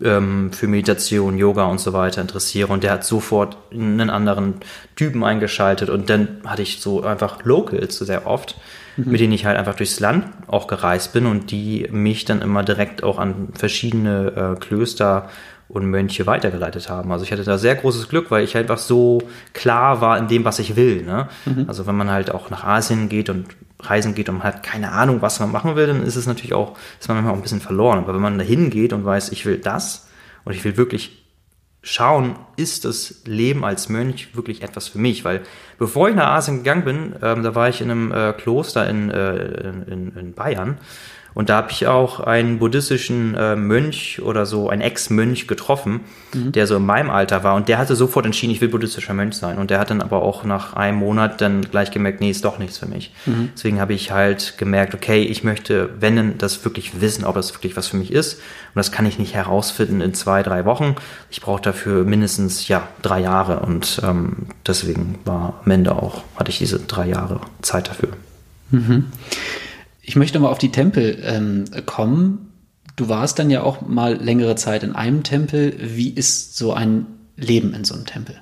ähm, 0.03 0.51
für 0.51 0.67
Meditation, 0.67 1.37
Yoga 1.37 1.65
und 1.65 1.79
so 1.79 1.93
weiter 1.93 2.21
interessiere. 2.21 2.71
Und 2.71 2.83
der 2.83 2.91
hat 2.91 3.03
sofort 3.03 3.57
einen 3.71 4.09
anderen 4.09 4.55
Typen 4.95 5.23
eingeschaltet 5.23 5.89
und 5.89 6.09
dann 6.09 6.41
hatte 6.45 6.61
ich 6.61 6.81
so 6.81 7.03
einfach 7.03 7.43
Locals 7.43 7.97
sehr 7.97 8.27
oft 8.27 8.55
mhm. 8.99 9.11
mit 9.11 9.21
denen 9.21 9.33
ich 9.33 9.45
halt 9.45 9.57
einfach 9.57 9.75
durchs 9.75 9.99
Land 9.99 10.25
auch 10.47 10.67
gereist 10.67 11.13
bin 11.13 11.25
und 11.25 11.51
die 11.51 11.87
mich 11.91 12.25
dann 12.25 12.41
immer 12.41 12.63
direkt 12.63 13.03
auch 13.03 13.17
an 13.17 13.49
verschiedene 13.53 14.55
äh, 14.55 14.59
Klöster 14.59 15.29
und 15.67 15.85
Mönche 15.85 16.25
weitergeleitet 16.25 16.89
haben. 16.89 17.11
Also 17.11 17.23
ich 17.23 17.31
hatte 17.31 17.43
da 17.43 17.57
sehr 17.57 17.75
großes 17.75 18.09
Glück, 18.09 18.31
weil 18.31 18.43
ich 18.43 18.57
einfach 18.57 18.79
so 18.79 19.21
klar 19.53 20.01
war 20.01 20.17
in 20.17 20.27
dem, 20.27 20.43
was 20.43 20.57
ich 20.59 20.75
will. 20.75 21.03
Ne? 21.03 21.27
Mhm. 21.45 21.65
Also 21.67 21.85
wenn 21.85 21.95
man 21.95 22.09
halt 22.09 22.31
auch 22.31 22.49
nach 22.49 22.63
Asien 22.63 23.07
geht 23.07 23.29
und 23.29 23.45
reisen 23.79 24.15
geht 24.15 24.29
und 24.29 24.37
man 24.37 24.43
hat 24.43 24.63
keine 24.63 24.91
Ahnung, 24.91 25.21
was 25.21 25.39
man 25.39 25.51
machen 25.51 25.75
will, 25.75 25.87
dann 25.87 26.03
ist 26.03 26.15
es 26.15 26.27
natürlich 26.27 26.53
auch, 26.53 26.77
ist 26.99 27.07
man 27.07 27.17
manchmal 27.17 27.33
auch 27.33 27.37
ein 27.37 27.43
bisschen 27.43 27.61
verloren. 27.61 27.99
Aber 27.99 28.13
wenn 28.13 28.21
man 28.21 28.37
da 28.37 28.43
hingeht 28.43 28.93
und 28.93 29.05
weiß, 29.05 29.31
ich 29.31 29.45
will 29.45 29.57
das 29.57 30.09
und 30.43 30.53
ich 30.53 30.63
will 30.63 30.77
wirklich 30.77 31.25
schauen, 31.81 32.35
ist 32.57 32.83
das 32.83 33.21
Leben 33.25 33.63
als 33.63 33.87
Mönch 33.87 34.35
wirklich 34.35 34.63
etwas 34.63 34.89
für 34.89 34.99
mich? 34.99 35.23
Weil 35.23 35.41
bevor 35.77 36.09
ich 36.09 36.15
nach 36.15 36.31
Asien 36.31 36.57
gegangen 36.57 36.83
bin, 36.83 37.15
ähm, 37.21 37.43
da 37.43 37.55
war 37.55 37.69
ich 37.69 37.81
in 37.81 37.89
einem 37.89 38.11
äh, 38.11 38.33
Kloster 38.33 38.87
in, 38.89 39.09
äh, 39.09 39.69
in, 39.87 40.15
in 40.15 40.33
Bayern 40.33 40.77
und 41.39 41.47
da 41.47 41.55
habe 41.55 41.71
ich 41.71 41.87
auch 41.87 42.19
einen 42.19 42.59
buddhistischen 42.59 43.33
äh, 43.33 43.55
Mönch 43.55 44.21
oder 44.21 44.45
so, 44.45 44.67
einen 44.67 44.81
Ex-Mönch 44.81 45.47
getroffen, 45.47 46.01
mhm. 46.33 46.51
der 46.51 46.67
so 46.67 46.75
in 46.75 46.85
meinem 46.85 47.09
Alter 47.09 47.45
war. 47.45 47.55
Und 47.55 47.69
der 47.69 47.77
hatte 47.77 47.95
sofort 47.95 48.25
entschieden, 48.25 48.51
ich 48.51 48.59
will 48.59 48.67
buddhistischer 48.67 49.13
Mönch 49.13 49.35
sein. 49.35 49.57
Und 49.57 49.69
der 49.69 49.79
hat 49.79 49.89
dann 49.89 50.01
aber 50.01 50.21
auch 50.21 50.43
nach 50.43 50.73
einem 50.73 50.97
Monat 50.97 51.39
dann 51.39 51.61
gleich 51.61 51.91
gemerkt, 51.91 52.19
nee, 52.19 52.29
ist 52.29 52.43
doch 52.43 52.59
nichts 52.59 52.77
für 52.77 52.87
mich. 52.87 53.13
Mhm. 53.25 53.51
Deswegen 53.55 53.79
habe 53.79 53.93
ich 53.93 54.11
halt 54.11 54.57
gemerkt, 54.57 54.93
okay, 54.93 55.23
ich 55.23 55.45
möchte, 55.45 55.89
wenn 56.01 56.17
denn 56.17 56.37
das 56.37 56.65
wirklich 56.65 56.99
wissen, 56.99 57.23
ob 57.23 57.35
das 57.35 57.53
wirklich 57.53 57.77
was 57.77 57.87
für 57.87 57.95
mich 57.95 58.11
ist. 58.11 58.33
Und 58.33 58.75
das 58.75 58.91
kann 58.91 59.05
ich 59.05 59.17
nicht 59.17 59.33
herausfinden 59.33 60.01
in 60.01 60.13
zwei, 60.13 60.43
drei 60.43 60.65
Wochen. 60.65 60.95
Ich 61.31 61.39
brauche 61.39 61.61
dafür 61.61 62.03
mindestens, 62.03 62.67
ja, 62.67 62.85
drei 63.01 63.21
Jahre. 63.21 63.61
Und 63.61 64.01
ähm, 64.03 64.47
deswegen 64.67 65.19
war 65.23 65.61
am 65.63 65.71
Ende 65.71 65.95
auch, 65.95 66.21
hatte 66.35 66.51
ich 66.51 66.57
diese 66.57 66.79
drei 66.79 67.07
Jahre 67.07 67.39
Zeit 67.61 67.87
dafür. 67.87 68.09
Mhm. 68.71 69.05
Ich 70.09 70.15
möchte 70.15 70.39
mal 70.39 70.49
auf 70.49 70.57
die 70.57 70.71
Tempel 70.71 71.19
ähm, 71.21 71.65
kommen. 71.85 72.51
Du 72.95 73.09
warst 73.09 73.37
dann 73.37 73.51
ja 73.51 73.61
auch 73.61 73.81
mal 73.81 74.15
längere 74.15 74.55
Zeit 74.55 74.81
in 74.81 74.95
einem 74.95 75.21
Tempel. 75.21 75.75
Wie 75.79 76.09
ist 76.09 76.57
so 76.57 76.73
ein 76.73 77.05
Leben 77.37 77.75
in 77.75 77.83
so 77.83 77.93
einem 77.93 78.07
Tempel? 78.07 78.41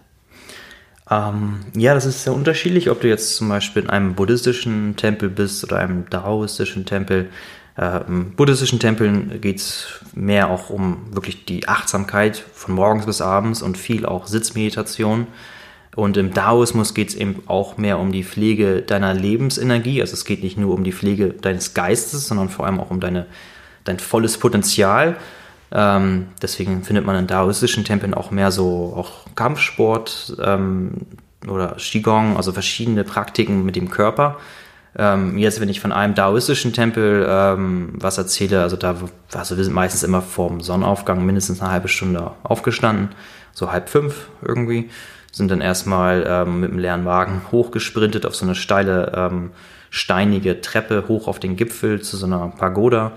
Ähm, 1.12 1.66
ja, 1.76 1.94
das 1.94 2.06
ist 2.06 2.24
sehr 2.24 2.32
unterschiedlich, 2.32 2.90
ob 2.90 3.02
du 3.02 3.10
jetzt 3.10 3.36
zum 3.36 3.50
Beispiel 3.50 3.84
in 3.84 3.90
einem 3.90 4.16
buddhistischen 4.16 4.96
Tempel 4.96 5.28
bist 5.28 5.62
oder 5.66 5.80
einem 5.80 6.10
daoistischen 6.10 6.86
Tempel. 6.86 7.32
Äh, 7.78 8.00
Im 8.08 8.32
buddhistischen 8.38 8.80
Tempeln 8.80 9.42
geht 9.42 9.58
es 9.58 10.00
mehr 10.16 10.50
auch 10.50 10.70
um 10.70 11.14
wirklich 11.14 11.44
die 11.44 11.68
Achtsamkeit 11.68 12.42
von 12.54 12.76
morgens 12.76 13.06
bis 13.06 13.20
abends 13.20 13.62
und 13.62 13.78
viel 13.78 14.06
auch 14.06 14.28
Sitzmeditation. 14.28 15.28
Und 15.98 16.16
im 16.16 16.32
Daoismus 16.32 16.94
geht 16.94 17.10
es 17.10 17.16
eben 17.16 17.42
auch 17.48 17.78
mehr 17.78 17.98
um 17.98 18.12
die 18.12 18.24
Pflege 18.24 18.84
deiner 18.84 19.16
Lebensenergie. 19.16 20.00
Also 20.00 20.14
es 20.14 20.26
geht 20.26 20.44
nicht 20.44 20.56
nur 20.56 20.76
um 20.76 20.84
die 20.84 20.92
Pflege 20.92 21.30
deines 21.30 21.74
Geistes, 21.74 22.28
sondern 22.28 22.50
vor 22.50 22.68
allem 22.68 22.80
auch 22.80 22.92
um 22.92 23.00
deine, 23.00 23.26
dein 23.84 23.98
volles 23.98 24.38
Potenzial. 24.38 25.16
Ähm, 25.72 26.28
deswegen 26.40 26.84
findet 26.84 27.04
man 27.04 27.16
in 27.16 27.26
daoistischen 27.26 27.84
Tempeln 27.84 28.14
auch 28.14 28.30
mehr 28.30 28.52
so 28.52 28.94
auch 28.96 29.26
Kampfsport 29.34 30.38
ähm, 30.40 30.92
oder 31.48 31.78
Qigong, 31.80 32.38
also 32.38 32.52
verschiedene 32.52 33.04
Praktiken 33.04 33.66
mit 33.66 33.76
dem 33.76 33.90
Körper. 33.90 34.38
Ähm, 34.96 35.40
jetzt, 35.40 35.60
wenn 35.62 35.70
ich 35.70 35.80
von 35.80 35.92
einem 35.92 36.14
daoistischen 36.14 36.74
Tempel 36.74 37.26
ähm, 37.28 37.94
was 37.96 38.20
erzähle, 38.20 38.62
also 38.62 38.76
da, 38.76 38.98
also 39.34 39.58
wir 39.58 39.64
sind 39.64 39.74
meistens 39.74 40.04
immer 40.04 40.22
vorm 40.22 40.62
Sonnenaufgang 40.62 41.26
mindestens 41.26 41.60
eine 41.60 41.72
halbe 41.72 41.88
Stunde 41.88 42.34
aufgestanden, 42.44 43.10
so 43.52 43.72
halb 43.72 43.90
fünf 43.90 44.28
irgendwie 44.44 44.92
sind 45.38 45.52
dann 45.52 45.62
erstmal 45.62 46.26
ähm, 46.28 46.62
mit 46.62 46.72
dem 46.72 46.80
leeren 46.80 47.06
Wagen 47.06 47.44
hochgesprintet 47.52 48.26
auf 48.26 48.36
so 48.36 48.46
eine 48.46 48.56
steile, 48.56 49.12
ähm, 49.16 49.52
steinige 49.92 50.62
Treppe 50.62 51.06
hoch 51.08 51.28
auf 51.28 51.40
den 51.40 51.56
Gipfel 51.56 52.02
zu 52.02 52.18
so 52.18 52.26
einer 52.26 52.48
Pagoda 52.58 53.14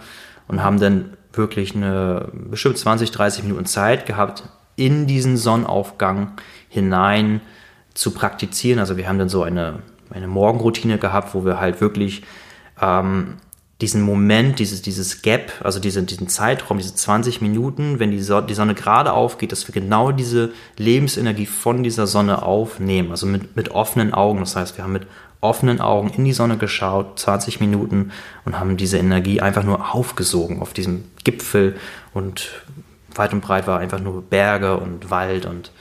und 0.46 0.62
haben 0.62 0.78
dann 0.78 1.16
wirklich 1.32 1.74
eine 1.74 2.28
bestimmt 2.32 2.76
20, 2.76 3.10
30 3.10 3.44
Minuten 3.44 3.64
Zeit 3.64 4.04
gehabt, 4.04 4.44
in 4.76 5.06
diesen 5.06 5.36
Sonnenaufgang 5.36 6.32
hinein 6.68 7.40
zu 7.94 8.12
praktizieren. 8.12 8.80
Also 8.80 8.96
wir 8.96 9.08
haben 9.08 9.18
dann 9.18 9.28
so 9.28 9.42
eine, 9.42 9.80
eine 10.10 10.28
Morgenroutine 10.28 10.98
gehabt, 10.98 11.34
wo 11.34 11.44
wir 11.44 11.58
halt 11.58 11.80
wirklich 11.80 12.22
ähm, 12.80 13.36
diesen 13.80 14.02
Moment, 14.02 14.58
dieses, 14.58 14.82
dieses 14.82 15.22
Gap, 15.22 15.52
also 15.62 15.80
diesen, 15.80 16.06
diesen 16.06 16.28
Zeitraum, 16.28 16.78
diese 16.78 16.94
20 16.94 17.40
Minuten, 17.40 17.99
wenn 17.99 18.10
die, 18.10 18.20
so 18.20 18.40
die 18.40 18.54
Sonne 18.54 18.75
gerade 18.75 19.12
aufgeht, 19.12 19.52
dass 19.52 19.66
wir 19.66 19.72
genau 19.72 20.12
diese 20.12 20.50
Lebensenergie 20.76 21.46
von 21.46 21.82
dieser 21.82 22.06
Sonne 22.06 22.42
aufnehmen, 22.42 23.10
also 23.10 23.26
mit, 23.26 23.56
mit 23.56 23.70
offenen 23.70 24.12
Augen. 24.12 24.40
Das 24.40 24.54
heißt, 24.56 24.76
wir 24.76 24.84
haben 24.84 24.92
mit 24.92 25.06
offenen 25.40 25.80
Augen 25.80 26.10
in 26.10 26.25
die 26.25 26.34
Sonne 26.34 26.58
geschaut, 26.58 27.18
20 27.18 27.60
Minuten 27.60 28.12
und 28.44 28.60
haben 28.60 28.76
diese 28.76 28.99
Energie 28.99 29.40
einfach 29.40 29.64
nur 29.64 29.94
aufgesogen 29.94 30.60
auf 30.60 30.75
diesem 30.75 31.04
Gipfel. 31.25 31.76
Und 32.12 32.50
weit 33.14 33.32
und 33.32 33.40
breit 33.40 33.66
war 33.66 33.78
einfach 33.78 34.00
nur 34.00 34.22
Berge 34.22 34.76
und 34.76 35.10
Wald 35.10 35.46
und 35.46 35.72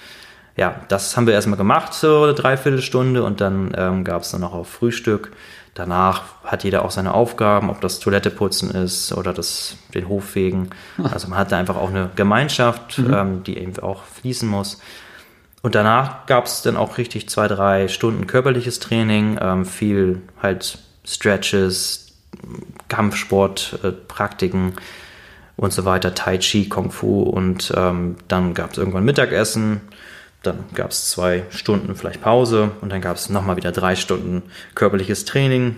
ja, 0.56 0.82
das 0.90 1.16
haben 1.16 1.26
wir 1.26 1.34
erstmal 1.34 1.58
gemacht, 1.58 1.94
so 1.94 2.24
eine 2.24 2.34
Dreiviertelstunde. 2.34 3.24
Und 3.24 3.40
dann 3.40 3.72
ähm, 3.78 4.04
gab 4.04 4.24
es 4.24 4.32
dann 4.32 4.42
noch 4.42 4.54
auf 4.54 4.68
Frühstück 4.68 5.32
Danach 5.80 6.24
hat 6.44 6.66
jeder 6.66 6.84
auch 6.84 6.92
seine 6.92 7.14
Aufgaben, 7.14 7.70
ob 7.70 7.80
das 7.80 8.00
Toilette 8.00 8.32
putzen 8.32 8.70
ist 8.72 9.14
oder 9.14 9.32
das, 9.32 9.78
den 9.94 10.10
Hof 10.10 10.26
fegen. 10.26 10.72
Also 11.02 11.30
man 11.30 11.40
hat 11.40 11.54
da 11.54 11.58
einfach 11.58 11.78
auch 11.78 11.88
eine 11.88 12.10
Gemeinschaft, 12.18 12.98
mhm. 12.98 13.14
ähm, 13.14 13.44
die 13.44 13.58
eben 13.58 13.80
auch 13.80 14.04
fließen 14.04 14.50
muss. 14.50 14.82
Und 15.62 15.76
danach 15.76 16.26
gab 16.26 16.48
es 16.48 16.64
dann 16.64 16.76
auch 16.76 16.98
richtig 16.98 17.30
zwei, 17.30 17.48
drei 17.48 17.88
Stunden 17.88 18.28
körperliches 18.28 18.80
Training, 18.80 19.40
ähm, 19.42 19.66
viel 19.66 20.22
halt 20.44 20.80
Stretches, 21.08 22.12
Kampfsport, 22.90 23.80
äh, 23.82 23.94
Praktiken. 23.94 24.74
und 25.56 25.72
so 25.72 25.86
weiter, 25.86 26.14
Tai 26.14 26.40
Chi, 26.40 26.68
Kung 26.68 26.92
Fu 26.92 27.22
und 27.22 27.74
ähm, 27.76 28.16
dann 28.28 28.54
gab 28.54 28.72
es 28.72 28.78
irgendwann 28.78 29.06
Mittagessen, 29.06 29.82
dann 30.44 30.66
gab 30.74 30.92
es 30.92 31.10
zwei 31.10 31.44
Stunden 31.50 31.96
vielleicht 31.96 32.22
Pause 32.22 32.72
und 32.82 32.92
dann 32.92 33.02
gab 33.02 33.18
es 33.18 33.30
nochmal 33.30 33.58
wieder 33.58 33.72
drei 33.72 33.96
Stunden 33.96 34.44
körperliches 34.76 35.26
Training, 35.26 35.76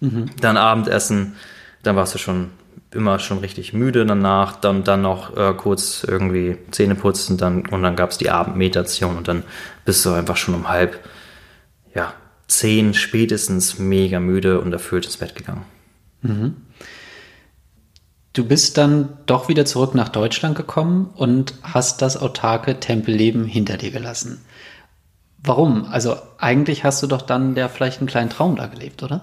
mhm. 0.00 0.30
dann 0.40 0.56
Abendessen, 0.56 1.36
dann 1.82 1.96
warst 1.96 2.14
du 2.14 2.18
schon 2.18 2.50
immer 2.90 3.18
schon 3.18 3.38
richtig 3.38 3.74
müde 3.74 4.06
danach, 4.06 4.56
dann, 4.56 4.82
dann 4.82 5.02
noch 5.02 5.36
äh, 5.36 5.52
kurz 5.54 6.04
irgendwie 6.04 6.56
Zähne 6.70 6.94
putzen 6.94 7.36
dann, 7.36 7.66
und 7.66 7.82
dann 7.82 7.96
gab 7.96 8.10
es 8.10 8.18
die 8.18 8.30
Abendmeditation 8.30 9.16
und 9.16 9.28
dann 9.28 9.42
bist 9.84 10.04
du 10.06 10.12
einfach 10.12 10.36
schon 10.36 10.54
um 10.54 10.68
halb, 10.68 10.98
ja, 11.94 12.14
zehn 12.46 12.94
spätestens 12.94 13.78
mega 13.78 14.20
müde 14.20 14.60
und 14.60 14.72
erfüllt 14.72 15.04
ins 15.04 15.18
Bett 15.18 15.34
gegangen. 15.34 15.64
Mhm. 16.22 16.56
Du 18.38 18.44
bist 18.44 18.78
dann 18.78 19.18
doch 19.26 19.48
wieder 19.48 19.64
zurück 19.64 19.96
nach 19.96 20.10
Deutschland 20.10 20.56
gekommen 20.56 21.10
und 21.16 21.54
hast 21.64 22.02
das 22.02 22.16
autarke 22.16 22.78
Tempelleben 22.78 23.44
hinter 23.44 23.76
dir 23.76 23.90
gelassen. 23.90 24.44
Warum? 25.42 25.86
Also 25.86 26.14
eigentlich 26.38 26.84
hast 26.84 27.02
du 27.02 27.08
doch 27.08 27.22
dann 27.22 27.56
der 27.56 27.68
vielleicht 27.68 27.98
einen 27.98 28.06
kleinen 28.06 28.30
Traum 28.30 28.54
da 28.54 28.66
gelebt, 28.66 29.02
oder? 29.02 29.22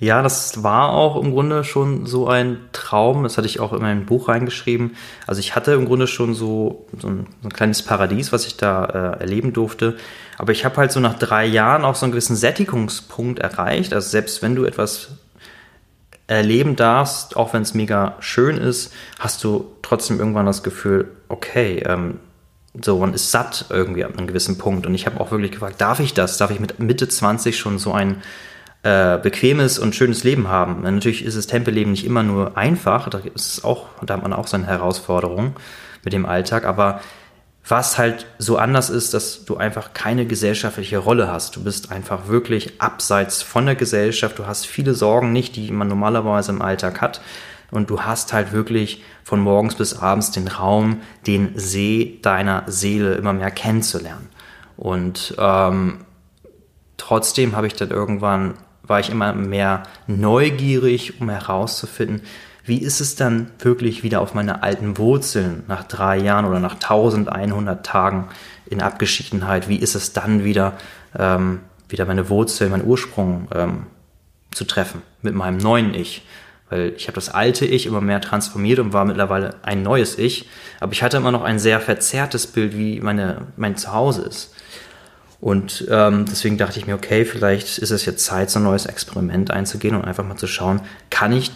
Ja, 0.00 0.22
das 0.22 0.64
war 0.64 0.90
auch 0.90 1.22
im 1.22 1.30
Grunde 1.30 1.62
schon 1.62 2.04
so 2.06 2.26
ein 2.26 2.58
Traum. 2.72 3.22
Das 3.22 3.38
hatte 3.38 3.46
ich 3.46 3.60
auch 3.60 3.72
in 3.72 3.80
mein 3.80 4.06
Buch 4.06 4.26
reingeschrieben. 4.26 4.96
Also 5.28 5.38
ich 5.38 5.54
hatte 5.54 5.74
im 5.74 5.84
Grunde 5.84 6.08
schon 6.08 6.34
so, 6.34 6.88
so, 6.98 7.06
ein, 7.06 7.28
so 7.42 7.48
ein 7.48 7.52
kleines 7.52 7.82
Paradies, 7.82 8.32
was 8.32 8.44
ich 8.48 8.56
da 8.56 8.84
äh, 8.84 9.20
erleben 9.20 9.52
durfte. 9.52 9.96
Aber 10.36 10.50
ich 10.50 10.64
habe 10.64 10.78
halt 10.78 10.90
so 10.90 10.98
nach 10.98 11.16
drei 11.16 11.46
Jahren 11.46 11.84
auch 11.84 11.94
so 11.94 12.06
einen 12.06 12.12
gewissen 12.12 12.34
Sättigungspunkt 12.34 13.38
erreicht. 13.38 13.94
Also 13.94 14.08
selbst 14.08 14.42
wenn 14.42 14.56
du 14.56 14.64
etwas 14.64 15.10
erleben 16.32 16.76
darfst, 16.76 17.36
auch 17.36 17.52
wenn 17.52 17.62
es 17.62 17.74
mega 17.74 18.16
schön 18.20 18.56
ist, 18.56 18.92
hast 19.18 19.44
du 19.44 19.72
trotzdem 19.82 20.18
irgendwann 20.18 20.46
das 20.46 20.62
Gefühl, 20.62 21.10
okay, 21.28 21.82
ähm, 21.86 22.18
so, 22.80 22.98
man 22.98 23.12
ist 23.12 23.30
satt 23.30 23.66
irgendwie 23.68 24.04
an 24.04 24.16
einem 24.16 24.26
gewissen 24.26 24.56
Punkt. 24.56 24.86
Und 24.86 24.94
ich 24.94 25.04
habe 25.04 25.20
auch 25.20 25.30
wirklich 25.30 25.52
gefragt, 25.52 25.80
darf 25.80 26.00
ich 26.00 26.14
das? 26.14 26.38
Darf 26.38 26.50
ich 26.50 26.58
mit 26.58 26.78
Mitte 26.78 27.06
20 27.06 27.58
schon 27.58 27.78
so 27.78 27.92
ein 27.92 28.22
äh, 28.82 29.18
bequemes 29.18 29.78
und 29.78 29.94
schönes 29.94 30.24
Leben 30.24 30.48
haben. 30.48 30.82
Natürlich 30.82 31.24
ist 31.24 31.36
das 31.36 31.46
Tempelleben 31.46 31.92
nicht 31.92 32.06
immer 32.06 32.22
nur 32.22 32.56
einfach, 32.56 33.10
da, 33.10 33.20
ist 33.34 33.62
auch, 33.64 33.88
da 34.04 34.14
hat 34.14 34.22
man 34.22 34.32
auch 34.32 34.46
seine 34.46 34.66
Herausforderungen 34.66 35.54
mit 36.02 36.14
dem 36.14 36.24
Alltag, 36.24 36.64
aber 36.64 37.00
was 37.66 37.96
halt 37.96 38.26
so 38.38 38.56
anders 38.56 38.90
ist, 38.90 39.14
dass 39.14 39.44
du 39.44 39.56
einfach 39.56 39.92
keine 39.94 40.26
gesellschaftliche 40.26 40.98
Rolle 40.98 41.30
hast. 41.30 41.56
Du 41.56 41.62
bist 41.62 41.92
einfach 41.92 42.26
wirklich 42.26 42.80
abseits 42.80 43.42
von 43.42 43.66
der 43.66 43.76
Gesellschaft. 43.76 44.38
Du 44.38 44.46
hast 44.46 44.66
viele 44.66 44.94
Sorgen 44.94 45.32
nicht, 45.32 45.54
die 45.56 45.70
man 45.70 45.88
normalerweise 45.88 46.50
im 46.50 46.60
Alltag 46.60 47.00
hat. 47.00 47.20
Und 47.70 47.88
du 47.88 48.02
hast 48.02 48.32
halt 48.32 48.52
wirklich 48.52 49.02
von 49.24 49.40
morgens 49.40 49.76
bis 49.76 49.94
abends 49.94 50.32
den 50.32 50.48
Raum, 50.48 51.00
den 51.26 51.52
See 51.54 52.18
deiner 52.20 52.64
Seele 52.66 53.14
immer 53.14 53.32
mehr 53.32 53.50
kennenzulernen. 53.50 54.28
Und 54.76 55.34
ähm, 55.38 56.04
trotzdem 56.96 57.56
habe 57.56 57.68
ich 57.68 57.74
dann 57.74 57.90
irgendwann 57.90 58.54
war 58.84 59.00
ich 59.00 59.10
immer 59.10 59.32
mehr 59.32 59.84
neugierig, 60.06 61.20
um 61.20 61.30
herauszufinden, 61.30 62.22
wie 62.64 62.78
ist 62.78 63.00
es 63.00 63.16
dann 63.16 63.50
wirklich 63.58 64.02
wieder 64.02 64.20
auf 64.20 64.34
meine 64.34 64.62
alten 64.62 64.98
Wurzeln 64.98 65.64
nach 65.66 65.84
drei 65.84 66.18
Jahren 66.18 66.44
oder 66.44 66.60
nach 66.60 66.74
1100 66.74 67.84
Tagen 67.84 68.28
in 68.66 68.80
Abgeschiedenheit, 68.80 69.68
wie 69.68 69.76
ist 69.76 69.94
es 69.94 70.12
dann 70.12 70.44
wieder, 70.44 70.74
ähm, 71.18 71.60
wieder 71.88 72.06
meine 72.06 72.28
Wurzeln, 72.28 72.70
meinen 72.70 72.86
Ursprung 72.86 73.48
ähm, 73.54 73.86
zu 74.52 74.64
treffen 74.64 75.02
mit 75.22 75.34
meinem 75.34 75.58
neuen 75.58 75.94
Ich. 75.94 76.24
Weil 76.70 76.94
ich 76.96 77.06
habe 77.06 77.16
das 77.16 77.28
alte 77.28 77.66
Ich 77.66 77.84
immer 77.84 78.00
mehr 78.00 78.20
transformiert 78.20 78.78
und 78.78 78.92
war 78.92 79.04
mittlerweile 79.04 79.56
ein 79.62 79.82
neues 79.82 80.16
Ich. 80.18 80.48
Aber 80.80 80.92
ich 80.92 81.02
hatte 81.02 81.18
immer 81.18 81.32
noch 81.32 81.42
ein 81.42 81.58
sehr 81.58 81.80
verzerrtes 81.80 82.46
Bild, 82.46 82.76
wie 82.76 83.00
meine, 83.00 83.48
mein 83.56 83.76
Zuhause 83.76 84.22
ist. 84.22 84.54
Und 85.40 85.86
ähm, 85.90 86.24
deswegen 86.24 86.56
dachte 86.56 86.78
ich 86.78 86.86
mir, 86.86 86.94
okay, 86.94 87.24
vielleicht 87.24 87.78
ist 87.78 87.90
es 87.90 88.06
jetzt 88.06 88.24
Zeit, 88.24 88.48
so 88.48 88.60
ein 88.60 88.62
neues 88.62 88.86
Experiment 88.86 89.50
einzugehen 89.50 89.96
und 89.96 90.04
einfach 90.04 90.24
mal 90.24 90.36
zu 90.36 90.46
schauen, 90.46 90.80
kann 91.10 91.32
ich 91.32 91.50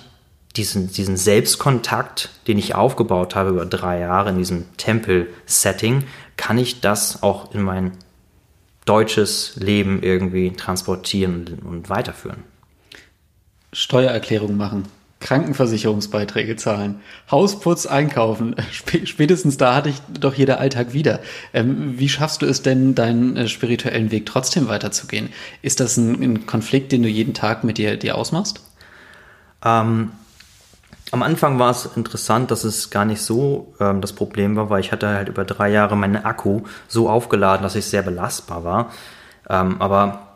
diesen, 0.56 0.90
diesen 0.92 1.16
Selbstkontakt, 1.16 2.30
den 2.46 2.58
ich 2.58 2.74
aufgebaut 2.74 3.34
habe 3.34 3.50
über 3.50 3.66
drei 3.66 4.00
Jahre 4.00 4.30
in 4.30 4.38
diesem 4.38 4.64
Tempel-Setting, 4.76 6.04
kann 6.36 6.58
ich 6.58 6.80
das 6.80 7.22
auch 7.22 7.54
in 7.54 7.62
mein 7.62 7.92
deutsches 8.84 9.56
Leben 9.56 10.02
irgendwie 10.02 10.52
transportieren 10.52 11.58
und 11.64 11.90
weiterführen? 11.90 12.44
Steuererklärung 13.72 14.56
machen. 14.56 14.84
Krankenversicherungsbeiträge 15.18 16.56
zahlen, 16.56 17.00
Hausputz 17.30 17.86
einkaufen. 17.86 18.54
Spätestens 19.04 19.56
da 19.56 19.74
hatte 19.74 19.88
ich 19.88 19.96
doch 20.20 20.34
hier 20.34 20.46
der 20.46 20.60
Alltag 20.60 20.92
wieder. 20.92 21.20
Ähm, 21.54 21.98
wie 21.98 22.08
schaffst 22.08 22.42
du 22.42 22.46
es 22.46 22.62
denn, 22.62 22.94
deinen 22.94 23.36
äh, 23.36 23.48
spirituellen 23.48 24.10
Weg 24.10 24.26
trotzdem 24.26 24.68
weiterzugehen? 24.68 25.30
Ist 25.62 25.80
das 25.80 25.96
ein, 25.96 26.22
ein, 26.22 26.46
Konflikt, 26.46 26.92
den 26.92 27.02
du 27.02 27.08
jeden 27.08 27.34
Tag 27.34 27.64
mit 27.64 27.78
dir, 27.78 27.96
dir 27.96 28.16
ausmachst? 28.16 28.60
Ähm, 29.64 30.12
am 31.12 31.22
Anfang 31.22 31.58
war 31.58 31.70
es 31.70 31.88
interessant, 31.96 32.50
dass 32.50 32.64
es 32.64 32.90
gar 32.90 33.04
nicht 33.04 33.22
so 33.22 33.74
ähm, 33.80 34.00
das 34.00 34.12
Problem 34.12 34.56
war, 34.56 34.70
weil 34.70 34.80
ich 34.80 34.92
hatte 34.92 35.08
halt 35.08 35.28
über 35.28 35.44
drei 35.44 35.70
Jahre 35.70 35.96
meinen 35.96 36.24
Akku 36.24 36.62
so 36.88 37.08
aufgeladen, 37.08 37.62
dass 37.62 37.76
ich 37.76 37.86
sehr 37.86 38.02
belastbar 38.02 38.64
war. 38.64 38.92
Ähm, 39.48 39.80
aber 39.80 40.26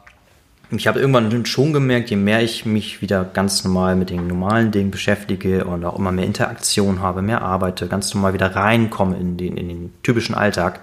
ich 0.71 0.87
habe 0.87 1.01
irgendwann 1.01 1.45
schon 1.47 1.73
gemerkt, 1.73 2.11
je 2.11 2.17
mehr 2.17 2.43
ich 2.43 2.65
mich 2.65 3.03
wieder 3.03 3.25
ganz 3.25 3.65
normal 3.65 3.97
mit 3.97 4.11
den 4.11 4.29
normalen 4.29 4.71
Dingen 4.71 4.93
beschäftige 4.93 5.65
und 5.65 5.85
auch 5.85 5.99
immer 5.99 6.13
mehr 6.13 6.27
Interaktion 6.27 7.01
habe, 7.01 7.23
mehr 7.23 7.43
arbeite, 7.43 7.89
ganz 7.89 8.15
normal 8.15 8.35
wieder 8.35 8.55
reinkomme 8.55 9.17
in 9.17 9.37
den, 9.37 9.57
in 9.57 9.69
den 9.69 9.93
typischen 10.05 10.37
Alltag, 10.37 10.81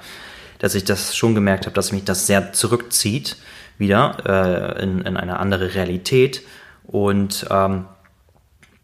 dass 0.60 0.76
ich 0.76 0.84
das 0.84 1.16
schon 1.16 1.36
gemerkt 1.36 1.66
habe, 1.66 1.76
dass 1.76 1.94
mich 1.94 2.04
das 2.04 2.28
sehr 2.28 2.52
zurückzieht 2.52 3.38
wieder 3.78 4.18
äh, 4.26 4.84
in, 4.84 5.02
in 5.04 5.16
eine 5.16 5.40
andere 5.40 5.74
Realität. 5.74 6.42
Und 6.84 7.46
ähm, 7.50 7.86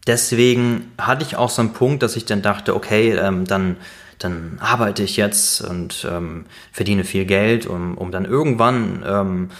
deswegen 0.06 0.92
hatte 0.98 1.24
ich 1.24 1.36
auch 1.36 1.50
so 1.50 1.62
einen 1.62 1.72
Punkt, 1.72 2.02
dass 2.02 2.16
ich 2.16 2.24
dann 2.24 2.42
dachte, 2.42 2.74
okay, 2.74 3.12
ähm, 3.12 3.44
dann 3.44 3.76
dann 4.18 4.58
arbeite 4.60 5.02
ich 5.02 5.16
jetzt 5.16 5.60
und 5.60 6.06
ähm, 6.10 6.46
verdiene 6.72 7.04
viel 7.04 7.24
Geld, 7.24 7.66
um, 7.66 7.98
um 7.98 8.10
dann 8.10 8.24
irgendwann 8.24 9.04
ähm, 9.06 9.50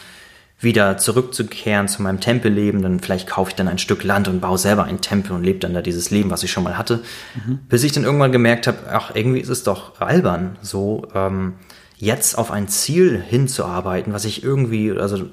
wieder 0.59 0.97
zurückzukehren 0.97 1.89
zu 1.89 2.03
meinem 2.03 2.21
Tempelleben, 2.21 2.81
dann 2.81 3.01
vielleicht 3.01 3.29
kaufe 3.29 3.51
ich 3.51 3.57
dann 3.57 3.69
ein 3.69 3.79
Stück 3.79 4.03
Land 4.05 4.29
und 4.29 4.41
baue 4.41 4.57
selber 4.57 4.85
einen 4.85 5.01
Tempel 5.01 5.33
und 5.33 5.45
lebe 5.45 5.59
dann 5.59 5.75
da 5.75 5.83
dieses 5.83 6.11
Leben, 6.11 6.31
was 6.31 6.43
ich 6.43 6.51
schon 6.51 6.65
mal 6.65 6.79
hatte, 6.79 7.03
mhm. 7.35 7.59
bis 7.69 7.85
ich 7.85 7.93
dann 7.93 8.05
irgendwann 8.05 8.33
gemerkt 8.33 8.67
habe, 8.67 8.79
ach, 8.91 9.15
irgendwie 9.15 9.41
ist 9.41 9.51
es 9.51 9.65
doch 9.65 10.01
albern, 10.01 10.57
so 10.63 11.07
ähm, 11.15 11.55
jetzt 11.97 12.39
auf 12.39 12.51
ein 12.51 12.69
Ziel 12.69 13.21
hinzuarbeiten, 13.21 14.13
was 14.13 14.25
ich 14.25 14.43
irgendwie, 14.43 14.93
also 14.93 15.27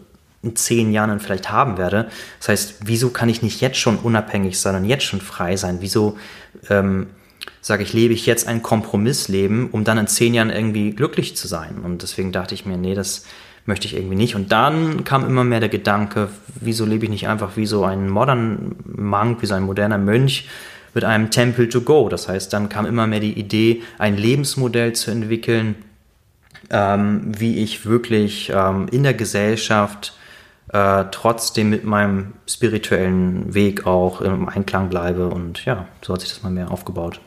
in 0.44 0.56
zehn 0.56 0.92
Jahren 0.92 1.10
dann 1.10 1.20
vielleicht 1.20 1.52
haben 1.52 1.78
werde. 1.78 2.08
Das 2.40 2.50
heißt, 2.50 2.76
wieso 2.86 3.10
kann 3.10 3.30
ich 3.30 3.42
nicht 3.42 3.62
jetzt 3.62 3.78
schon 3.78 3.98
unabhängig 3.98 4.60
sein 4.60 4.76
und 4.76 4.86
jetzt 4.86 5.04
schon 5.04 5.22
frei 5.22 5.56
sein? 5.56 5.78
Wieso 5.82 6.18
ähm, 6.70 7.08
sage 7.62 7.84
ich, 7.84 7.94
lebe 7.94 8.14
ich 8.14 8.26
jetzt 8.26 8.48
ein 8.48 8.64
Kompromissleben, 8.64 9.70
um 9.70 9.84
dann 9.84 9.98
in 9.98 10.08
zehn 10.08 10.34
Jahren 10.34 10.50
irgendwie 10.50 10.92
glücklich 10.92 11.36
zu 11.36 11.48
sein? 11.48 11.80
Und 11.84 12.02
deswegen 12.02 12.32
dachte 12.32 12.56
ich 12.56 12.66
mir, 12.66 12.78
nee, 12.78 12.96
das 12.96 13.26
möchte 13.66 13.86
ich 13.86 13.96
irgendwie 13.96 14.16
nicht. 14.16 14.36
Und 14.36 14.52
dann 14.52 15.04
kam 15.04 15.26
immer 15.26 15.44
mehr 15.44 15.60
der 15.60 15.70
Gedanke, 15.70 16.30
wieso 16.60 16.86
lebe 16.86 17.06
ich 17.06 17.12
nicht 17.12 17.28
einfach 17.28 17.56
wie 17.56 17.68
so 17.68 17.84
ein 17.84 18.10
modern 18.10 18.76
Monk, 18.86 19.42
wie 19.42 19.46
so 19.46 19.54
ein 19.54 19.64
moderner 19.64 20.00
Mönch 20.00 20.48
mit 20.94 21.04
einem 21.04 21.30
Temple 21.30 21.70
to 21.70 21.82
go. 21.82 22.10
Das 22.10 22.28
heißt, 22.28 22.52
dann 22.52 22.70
kam 22.70 22.86
immer 22.86 23.08
mehr 23.08 23.20
die 23.20 23.40
Idee, 23.40 23.84
ein 23.98 24.18
Lebensmodell 24.18 24.94
zu 24.94 25.12
entwickeln, 25.12 25.76
ähm, 26.70 27.32
wie 27.38 27.60
ich 27.60 27.86
wirklich 27.86 28.52
ähm, 28.54 28.88
in 28.92 29.04
der 29.04 29.14
Gesellschaft 29.14 30.14
äh, 30.74 31.06
trotzdem 31.12 31.70
mit 31.70 31.84
meinem 31.84 32.34
spirituellen 32.48 33.54
Weg 33.54 33.86
auch 33.86 34.22
im 34.22 34.48
Einklang 34.48 34.90
bleibe. 34.90 35.28
Und 35.28 35.66
ja, 35.66 35.88
so 36.02 36.14
hat 36.14 36.22
sich 36.22 36.30
das 36.30 36.44
mal 36.44 36.50
mehr 36.50 36.72
aufgebaut. 36.72 37.20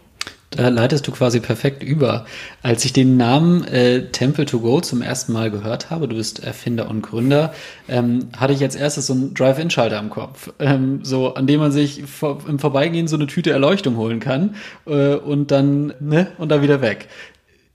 Da 0.56 0.68
leitest 0.68 1.06
du 1.06 1.12
quasi 1.12 1.40
perfekt 1.40 1.82
über. 1.82 2.26
Als 2.62 2.84
ich 2.84 2.92
den 2.92 3.16
Namen 3.16 3.64
äh, 3.64 4.10
Temple 4.10 4.44
to 4.44 4.60
Go 4.60 4.80
zum 4.80 5.02
ersten 5.02 5.32
Mal 5.32 5.50
gehört 5.50 5.90
habe, 5.90 6.06
du 6.06 6.14
bist 6.16 6.44
Erfinder 6.44 6.88
und 6.88 7.02
Gründer, 7.02 7.52
ähm, 7.88 8.28
hatte 8.36 8.52
ich 8.52 8.62
als 8.62 8.76
erstes 8.76 9.08
so 9.08 9.14
einen 9.14 9.34
Drive-In-Schalter 9.34 9.98
im 9.98 10.10
Kopf, 10.10 10.52
ähm, 10.60 11.00
so 11.02 11.34
an 11.34 11.46
dem 11.46 11.60
man 11.60 11.72
sich 11.72 12.04
vor, 12.04 12.38
im 12.46 12.58
Vorbeigehen 12.60 13.08
so 13.08 13.16
eine 13.16 13.26
Tüte 13.26 13.50
Erleuchtung 13.50 13.96
holen 13.96 14.20
kann 14.20 14.54
äh, 14.86 15.14
und 15.14 15.50
dann 15.50 15.94
ne 15.98 16.28
und 16.38 16.50
dann 16.50 16.62
wieder 16.62 16.80
weg. 16.80 17.08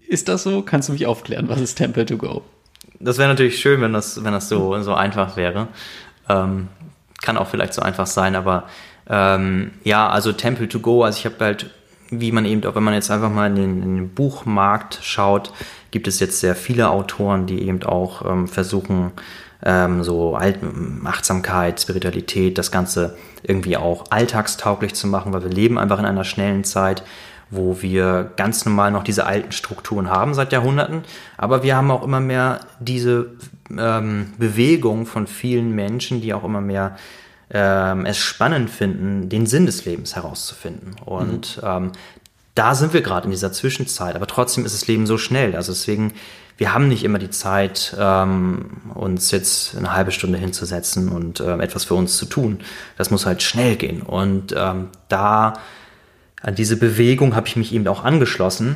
Ist 0.07 0.29
das 0.29 0.43
so? 0.43 0.61
Kannst 0.61 0.87
du 0.87 0.93
mich 0.93 1.05
aufklären? 1.05 1.49
Was 1.49 1.59
ist 1.59 1.75
Temple 1.75 2.05
to 2.05 2.17
Go? 2.17 2.43
Das 2.99 3.17
wäre 3.17 3.29
natürlich 3.29 3.59
schön, 3.59 3.81
wenn 3.81 3.93
das, 3.93 4.23
wenn 4.23 4.33
das 4.33 4.49
so, 4.49 4.81
so 4.81 4.93
einfach 4.93 5.37
wäre. 5.37 5.67
Ähm, 6.27 6.67
kann 7.21 7.37
auch 7.37 7.47
vielleicht 7.47 7.73
so 7.73 7.81
einfach 7.81 8.07
sein, 8.07 8.35
aber 8.35 8.65
ähm, 9.09 9.71
ja, 9.83 10.09
also 10.09 10.31
Temple 10.31 10.67
to 10.69 10.79
Go, 10.79 11.03
also 11.03 11.17
ich 11.17 11.25
habe 11.25 11.43
halt 11.43 11.71
wie 12.11 12.31
man 12.31 12.45
eben, 12.45 12.63
auch 12.65 12.75
wenn 12.75 12.83
man 12.83 12.93
jetzt 12.93 13.11
einfach 13.11 13.29
mal 13.29 13.47
in 13.47 13.55
den, 13.55 13.83
in 13.83 13.95
den 13.95 14.09
Buchmarkt 14.09 14.99
schaut, 15.01 15.53
gibt 15.91 16.07
es 16.07 16.19
jetzt 16.19 16.39
sehr 16.39 16.55
viele 16.55 16.89
Autoren, 16.89 17.45
die 17.45 17.67
eben 17.67 17.83
auch 17.83 18.25
ähm, 18.25 18.47
versuchen, 18.47 19.11
ähm, 19.63 20.03
so 20.03 20.35
Alt 20.35 20.59
Achtsamkeit, 21.05 21.81
Spiritualität, 21.81 22.57
das 22.57 22.71
Ganze 22.71 23.17
irgendwie 23.43 23.77
auch 23.77 24.05
alltagstauglich 24.09 24.95
zu 24.95 25.07
machen, 25.07 25.33
weil 25.33 25.43
wir 25.43 25.49
leben 25.49 25.77
einfach 25.77 25.99
in 25.99 26.05
einer 26.05 26.23
schnellen 26.23 26.63
Zeit. 26.63 27.03
Wo 27.51 27.81
wir 27.81 28.31
ganz 28.35 28.65
normal 28.65 28.91
noch 28.91 29.03
diese 29.03 29.25
alten 29.25 29.51
Strukturen 29.51 30.09
haben 30.09 30.33
seit 30.33 30.51
Jahrhunderten, 30.51 31.03
aber 31.37 31.63
wir 31.63 31.75
haben 31.75 31.91
auch 31.91 32.03
immer 32.03 32.19
mehr 32.19 32.59
diese 32.79 33.31
ähm, 33.77 34.33
Bewegung 34.37 35.05
von 35.05 35.27
vielen 35.27 35.73
Menschen, 35.75 36.21
die 36.21 36.33
auch 36.33 36.43
immer 36.43 36.61
mehr 36.61 36.97
ähm, 37.51 38.05
es 38.05 38.17
spannend 38.17 38.69
finden, 38.69 39.29
den 39.29 39.45
Sinn 39.47 39.65
des 39.65 39.85
Lebens 39.85 40.15
herauszufinden. 40.15 40.95
Und 41.05 41.57
mhm. 41.57 41.67
ähm, 41.67 41.91
da 42.55 42.75
sind 42.75 42.93
wir 42.93 43.01
gerade 43.01 43.25
in 43.25 43.31
dieser 43.31 43.51
Zwischenzeit, 43.51 44.15
aber 44.15 44.27
trotzdem 44.27 44.65
ist 44.65 44.73
das 44.73 44.87
Leben 44.87 45.07
so 45.07 45.17
schnell. 45.17 45.55
Also 45.55 45.71
deswegen, 45.71 46.13
wir 46.57 46.73
haben 46.73 46.87
nicht 46.87 47.03
immer 47.03 47.17
die 47.17 47.29
Zeit, 47.29 47.95
ähm, 47.97 48.71
uns 48.93 49.31
jetzt 49.31 49.77
eine 49.77 49.93
halbe 49.93 50.11
Stunde 50.11 50.37
hinzusetzen 50.37 51.09
und 51.09 51.39
äh, 51.39 51.57
etwas 51.57 51.85
für 51.85 51.95
uns 51.95 52.17
zu 52.17 52.25
tun. 52.25 52.59
Das 52.97 53.11
muss 53.11 53.25
halt 53.25 53.41
schnell 53.41 53.77
gehen. 53.77 54.01
Und 54.01 54.53
ähm, 54.55 54.89
da 55.07 55.53
an 56.41 56.55
diese 56.55 56.77
Bewegung 56.77 57.35
habe 57.35 57.47
ich 57.47 57.55
mich 57.55 57.73
eben 57.73 57.87
auch 57.87 58.03
angeschlossen 58.03 58.75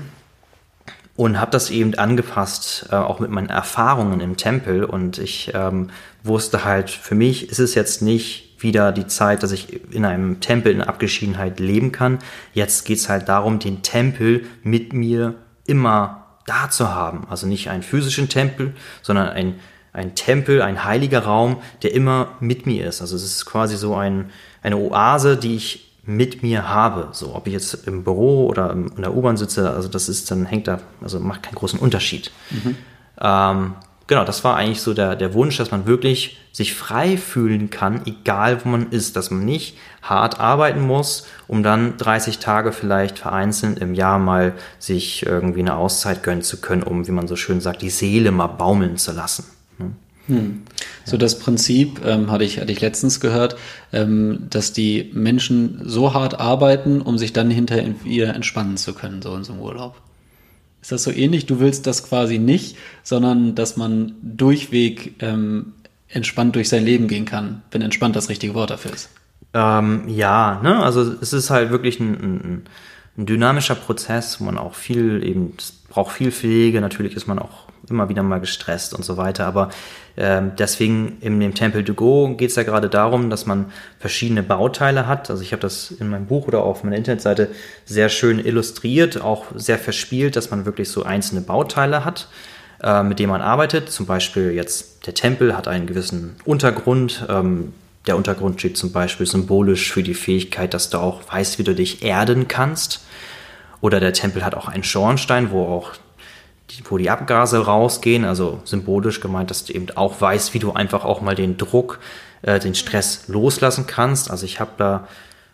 und 1.15 1.39
habe 1.39 1.51
das 1.51 1.69
eben 1.69 1.93
angepasst, 1.95 2.87
äh, 2.91 2.95
auch 2.95 3.19
mit 3.19 3.29
meinen 3.29 3.49
Erfahrungen 3.49 4.19
im 4.19 4.35
Tempel. 4.35 4.83
Und 4.83 5.19
ich 5.19 5.51
ähm, 5.53 5.89
wusste 6.23 6.65
halt, 6.65 6.89
für 6.89 7.15
mich 7.15 7.49
ist 7.49 7.59
es 7.59 7.75
jetzt 7.75 8.01
nicht 8.01 8.61
wieder 8.63 8.91
die 8.91 9.07
Zeit, 9.07 9.43
dass 9.43 9.51
ich 9.51 9.91
in 9.93 10.05
einem 10.05 10.39
Tempel 10.39 10.71
in 10.71 10.81
Abgeschiedenheit 10.81 11.59
leben 11.59 11.91
kann. 11.91 12.19
Jetzt 12.53 12.85
geht 12.85 12.97
es 12.97 13.09
halt 13.09 13.29
darum, 13.29 13.59
den 13.59 13.83
Tempel 13.83 14.45
mit 14.63 14.93
mir 14.93 15.35
immer 15.65 16.39
da 16.45 16.69
zu 16.69 16.93
haben. 16.93 17.27
Also 17.29 17.45
nicht 17.45 17.69
einen 17.69 17.83
physischen 17.83 18.29
Tempel, 18.29 18.73
sondern 19.01 19.29
ein, 19.29 19.59
ein 19.91 20.15
Tempel, 20.15 20.61
ein 20.61 20.83
heiliger 20.83 21.19
Raum, 21.19 21.57
der 21.83 21.93
immer 21.93 22.29
mit 22.39 22.65
mir 22.65 22.87
ist. 22.87 23.01
Also 23.01 23.15
es 23.15 23.23
ist 23.23 23.45
quasi 23.45 23.77
so 23.77 23.95
ein, 23.95 24.31
eine 24.61 24.77
Oase, 24.77 25.37
die 25.37 25.55
ich 25.55 25.92
mit 26.05 26.43
mir 26.43 26.67
habe. 26.67 27.09
So, 27.11 27.35
ob 27.35 27.47
ich 27.47 27.53
jetzt 27.53 27.87
im 27.87 28.03
Büro 28.03 28.47
oder 28.47 28.71
in 28.71 29.01
der 29.01 29.15
U-Bahn 29.15 29.37
sitze, 29.37 29.71
also 29.71 29.87
das 29.87 30.09
ist, 30.09 30.29
dann 30.31 30.45
hängt 30.45 30.67
da, 30.67 30.79
also 31.01 31.19
macht 31.19 31.43
keinen 31.43 31.55
großen 31.55 31.79
Unterschied. 31.79 32.31
Mhm. 32.51 32.75
Ähm, 33.21 33.73
genau, 34.07 34.25
das 34.25 34.43
war 34.43 34.57
eigentlich 34.57 34.81
so 34.81 34.93
der, 34.93 35.15
der 35.15 35.33
Wunsch, 35.33 35.57
dass 35.57 35.71
man 35.71 35.85
wirklich 35.85 36.37
sich 36.51 36.75
frei 36.75 37.17
fühlen 37.17 37.69
kann, 37.69 38.01
egal 38.05 38.63
wo 38.63 38.69
man 38.69 38.91
ist, 38.91 39.15
dass 39.15 39.31
man 39.31 39.45
nicht 39.45 39.77
hart 40.01 40.39
arbeiten 40.39 40.81
muss, 40.81 41.25
um 41.47 41.63
dann 41.63 41.97
30 41.97 42.39
Tage 42.39 42.73
vielleicht 42.73 43.19
vereinzelt 43.19 43.79
im 43.79 43.93
Jahr 43.93 44.19
mal 44.19 44.53
sich 44.79 45.25
irgendwie 45.25 45.61
eine 45.61 45.75
Auszeit 45.75 46.21
gönnen 46.21 46.43
zu 46.43 46.59
können, 46.59 46.83
um, 46.83 47.07
wie 47.07 47.11
man 47.11 47.27
so 47.27 47.37
schön 47.37 47.61
sagt, 47.61 47.81
die 47.81 47.89
Seele 47.89 48.31
mal 48.31 48.47
baumeln 48.47 48.97
zu 48.97 49.13
lassen. 49.13 49.45
Hm. 49.77 49.95
So 51.05 51.17
das 51.17 51.37
Prinzip 51.39 52.01
ähm, 52.05 52.31
hatte 52.31 52.43
ich 52.43 52.59
hatte 52.59 52.71
ich 52.71 52.81
letztens 52.81 53.19
gehört, 53.19 53.57
ähm, 53.91 54.47
dass 54.49 54.71
die 54.71 55.11
Menschen 55.13 55.81
so 55.83 56.13
hart 56.13 56.39
arbeiten, 56.39 57.01
um 57.01 57.17
sich 57.17 57.33
dann 57.33 57.51
hinterher 57.51 57.93
wieder 58.03 58.33
entspannen 58.33 58.77
zu 58.77 58.93
können, 58.93 59.21
so 59.21 59.35
in 59.35 59.43
so 59.43 59.53
einem 59.53 59.61
Urlaub. 59.61 59.95
Ist 60.81 60.91
das 60.91 61.03
so 61.03 61.11
ähnlich? 61.11 61.45
Du 61.45 61.59
willst 61.59 61.87
das 61.87 62.03
quasi 62.03 62.39
nicht, 62.39 62.77
sondern 63.03 63.55
dass 63.55 63.77
man 63.77 64.15
durchweg 64.21 65.15
ähm, 65.19 65.73
entspannt 66.09 66.55
durch 66.55 66.69
sein 66.69 66.85
Leben 66.85 67.07
gehen 67.07 67.25
kann, 67.25 67.61
wenn 67.71 67.81
entspannt 67.81 68.15
das 68.15 68.29
richtige 68.29 68.53
Wort 68.53 68.69
dafür 68.69 68.93
ist. 68.93 69.09
Ähm, 69.53 70.03
ja, 70.07 70.59
ne? 70.63 70.83
Also 70.83 71.01
es 71.01 71.33
ist 71.33 71.49
halt 71.49 71.69
wirklich 71.69 71.99
ein, 71.99 72.13
ein, 72.13 72.35
ein 72.35 72.61
dynamischer 73.15 73.75
Prozess, 73.75 74.39
wo 74.39 74.45
man 74.45 74.57
auch 74.57 74.73
viel 74.73 75.23
eben 75.23 75.55
braucht 75.89 76.15
viel 76.15 76.31
Pflege. 76.31 76.81
Natürlich 76.81 77.15
ist 77.15 77.27
man 77.27 77.39
auch 77.39 77.67
immer 77.89 78.09
wieder 78.09 78.23
mal 78.23 78.39
gestresst 78.39 78.93
und 78.93 79.03
so 79.03 79.17
weiter. 79.17 79.45
Aber 79.45 79.69
ähm, 80.17 80.53
deswegen 80.57 81.17
in 81.21 81.39
dem 81.39 81.53
Temple 81.53 81.83
to 81.83 81.93
Go 81.93 82.35
geht 82.35 82.49
es 82.49 82.55
ja 82.55 82.63
gerade 82.63 82.89
darum, 82.89 83.29
dass 83.29 83.45
man 83.45 83.71
verschiedene 83.99 84.41
Bauteile 84.41 85.07
hat. 85.07 85.29
Also 85.29 85.43
ich 85.43 85.51
habe 85.51 85.61
das 85.61 85.91
in 85.91 86.09
meinem 86.09 86.25
Buch 86.25 86.47
oder 86.47 86.63
auf 86.63 86.83
meiner 86.83 86.95
Internetseite 86.95 87.49
sehr 87.85 88.09
schön 88.09 88.39
illustriert, 88.39 89.21
auch 89.21 89.45
sehr 89.55 89.77
verspielt, 89.77 90.35
dass 90.35 90.49
man 90.49 90.65
wirklich 90.65 90.89
so 90.89 91.03
einzelne 91.03 91.41
Bauteile 91.41 92.05
hat, 92.05 92.29
äh, 92.81 93.03
mit 93.03 93.19
denen 93.19 93.31
man 93.31 93.41
arbeitet. 93.41 93.91
Zum 93.91 94.05
Beispiel 94.05 94.51
jetzt 94.51 95.05
der 95.05 95.13
Tempel 95.13 95.55
hat 95.55 95.67
einen 95.67 95.85
gewissen 95.85 96.35
Untergrund. 96.45 97.25
Ähm, 97.29 97.73
der 98.07 98.17
Untergrund 98.17 98.59
steht 98.59 98.77
zum 98.77 98.91
Beispiel 98.91 99.25
symbolisch 99.25 99.91
für 99.91 100.03
die 100.03 100.13
Fähigkeit, 100.13 100.73
dass 100.73 100.89
du 100.89 100.97
auch 100.97 101.21
weißt, 101.31 101.59
wie 101.59 101.63
du 101.63 101.73
dich 101.73 102.03
erden 102.03 102.47
kannst. 102.47 103.05
Oder 103.81 103.99
der 103.99 104.13
Tempel 104.13 104.43
hat 104.43 104.55
auch 104.55 104.67
einen 104.67 104.83
Schornstein, 104.83 105.51
wo 105.51 105.65
auch 105.65 105.91
wo 106.85 106.97
die 106.97 107.09
Abgase 107.09 107.59
rausgehen, 107.59 108.25
also 108.25 108.61
symbolisch 108.63 109.19
gemeint, 109.19 109.51
dass 109.51 109.65
du 109.65 109.73
eben 109.73 109.87
auch 109.95 110.19
weißt, 110.19 110.53
wie 110.53 110.59
du 110.59 110.73
einfach 110.73 111.05
auch 111.05 111.21
mal 111.21 111.35
den 111.35 111.57
Druck, 111.57 111.99
äh, 112.41 112.59
den 112.59 112.73
Stress 112.73 113.27
loslassen 113.27 113.85
kannst. 113.85 114.31
Also 114.31 114.45
ich 114.45 114.59
habe 114.59 114.71
da 114.77 115.07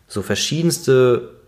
so 0.07 0.21
verschiedenste 0.21 1.39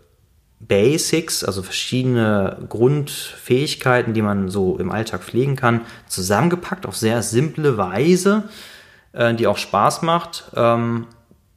Basics, 0.60 1.42
also 1.42 1.62
verschiedene 1.62 2.58
Grundfähigkeiten, 2.68 4.14
die 4.14 4.22
man 4.22 4.48
so 4.48 4.78
im 4.78 4.90
Alltag 4.90 5.22
pflegen 5.22 5.56
kann, 5.56 5.80
zusammengepackt 6.06 6.86
auf 6.86 6.96
sehr 6.96 7.22
simple 7.22 7.76
Weise, 7.76 8.44
äh, 9.12 9.34
die 9.34 9.46
auch 9.46 9.58
Spaß 9.58 10.02
macht. 10.02 10.44
Ähm, 10.54 11.06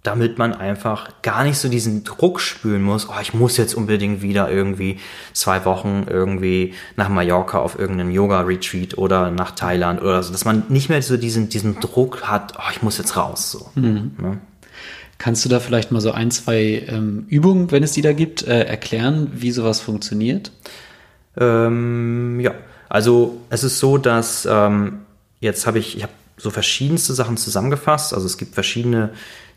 damit 0.06 0.38
man 0.38 0.54
einfach 0.54 1.10
gar 1.24 1.44
nicht 1.44 1.58
so 1.58 1.68
diesen 1.68 2.04
Druck 2.04 2.40
spüren 2.40 2.84
muss, 2.84 3.10
oh, 3.10 3.20
ich 3.22 3.34
muss 3.34 3.58
jetzt 3.58 3.74
unbedingt 3.74 4.22
wieder 4.22 4.52
irgendwie 4.52 5.00
zwei 5.34 5.66
Wochen 5.66 6.06
irgendwie 6.08 6.74
nach 6.96 7.10
Mallorca 7.10 7.60
auf 7.60 7.80
irgendeinen 7.80 8.12
Yoga-Retreat 8.12 8.98
oder 8.98 9.32
nach 9.32 9.52
Thailand 9.52 10.02
oder 10.02 10.22
so, 10.22 10.32
dass 10.32 10.46
man 10.46 10.64
nicht 10.70 10.90
mehr 10.90 11.02
so 11.02 11.18
diesen, 11.18 11.50
diesen 11.50 11.80
Druck 11.80 12.24
hat, 12.24 12.54
oh, 12.58 12.70
ich 12.72 12.84
muss 12.84 12.98
jetzt 12.98 13.18
raus. 13.18 13.52
So. 13.52 13.70
Mhm. 13.76 14.12
Ne? 14.22 14.38
Kannst 15.18 15.44
du 15.46 15.50
da 15.50 15.60
vielleicht 15.60 15.92
mal 15.92 16.02
so 16.02 16.12
ein, 16.12 16.30
zwei 16.30 16.86
ähm, 16.88 17.26
Übungen, 17.30 17.72
wenn 17.72 17.84
es 17.84 17.94
die 17.94 18.02
da 18.02 18.14
gibt, 18.14 18.44
äh, 18.44 18.64
erklären, 18.64 19.32
wie 19.34 19.52
sowas 19.52 19.80
funktioniert? 19.80 20.52
Ähm, 21.38 22.40
ja, 22.40 22.54
also 22.90 23.42
es 23.50 23.64
ist 23.64 23.80
so, 23.80 23.98
dass 23.98 24.48
ähm, 24.50 25.00
jetzt 25.40 25.66
habe 25.66 25.80
ich, 25.80 25.98
ich 25.98 26.04
habe 26.04 26.14
so 26.38 26.50
verschiedenste 26.50 27.14
Sachen 27.14 27.38
zusammengefasst. 27.38 28.14
Also 28.14 28.26
es 28.26 28.38
gibt 28.38 28.54
verschiedene 28.54 29.12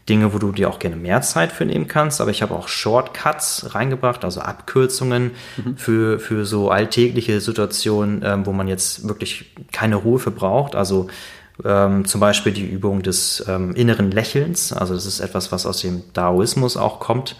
Dinge, 0.08 0.32
wo 0.32 0.38
du 0.38 0.52
dir 0.52 0.70
auch 0.70 0.78
gerne 0.78 0.96
mehr 0.96 1.20
Zeit 1.20 1.52
für 1.52 1.66
nehmen 1.66 1.86
kannst, 1.86 2.20
aber 2.20 2.30
ich 2.30 2.40
habe 2.40 2.54
auch 2.54 2.68
Shortcuts 2.68 3.74
reingebracht, 3.74 4.24
also 4.24 4.40
Abkürzungen 4.40 5.32
mhm. 5.56 5.76
für, 5.76 6.18
für 6.18 6.46
so 6.46 6.70
alltägliche 6.70 7.40
Situationen, 7.40 8.22
ähm, 8.24 8.46
wo 8.46 8.52
man 8.52 8.68
jetzt 8.68 9.06
wirklich 9.06 9.54
keine 9.70 9.96
Ruhe 9.96 10.18
für 10.18 10.30
braucht. 10.30 10.74
Also 10.74 11.08
ähm, 11.64 12.06
zum 12.06 12.20
Beispiel 12.20 12.52
die 12.52 12.66
Übung 12.66 13.02
des 13.02 13.44
ähm, 13.48 13.74
inneren 13.74 14.10
Lächelns. 14.10 14.72
Also 14.72 14.94
das 14.94 15.04
ist 15.04 15.20
etwas, 15.20 15.52
was 15.52 15.66
aus 15.66 15.80
dem 15.82 16.02
Daoismus 16.14 16.76
auch 16.76 17.00
kommt. 17.00 17.36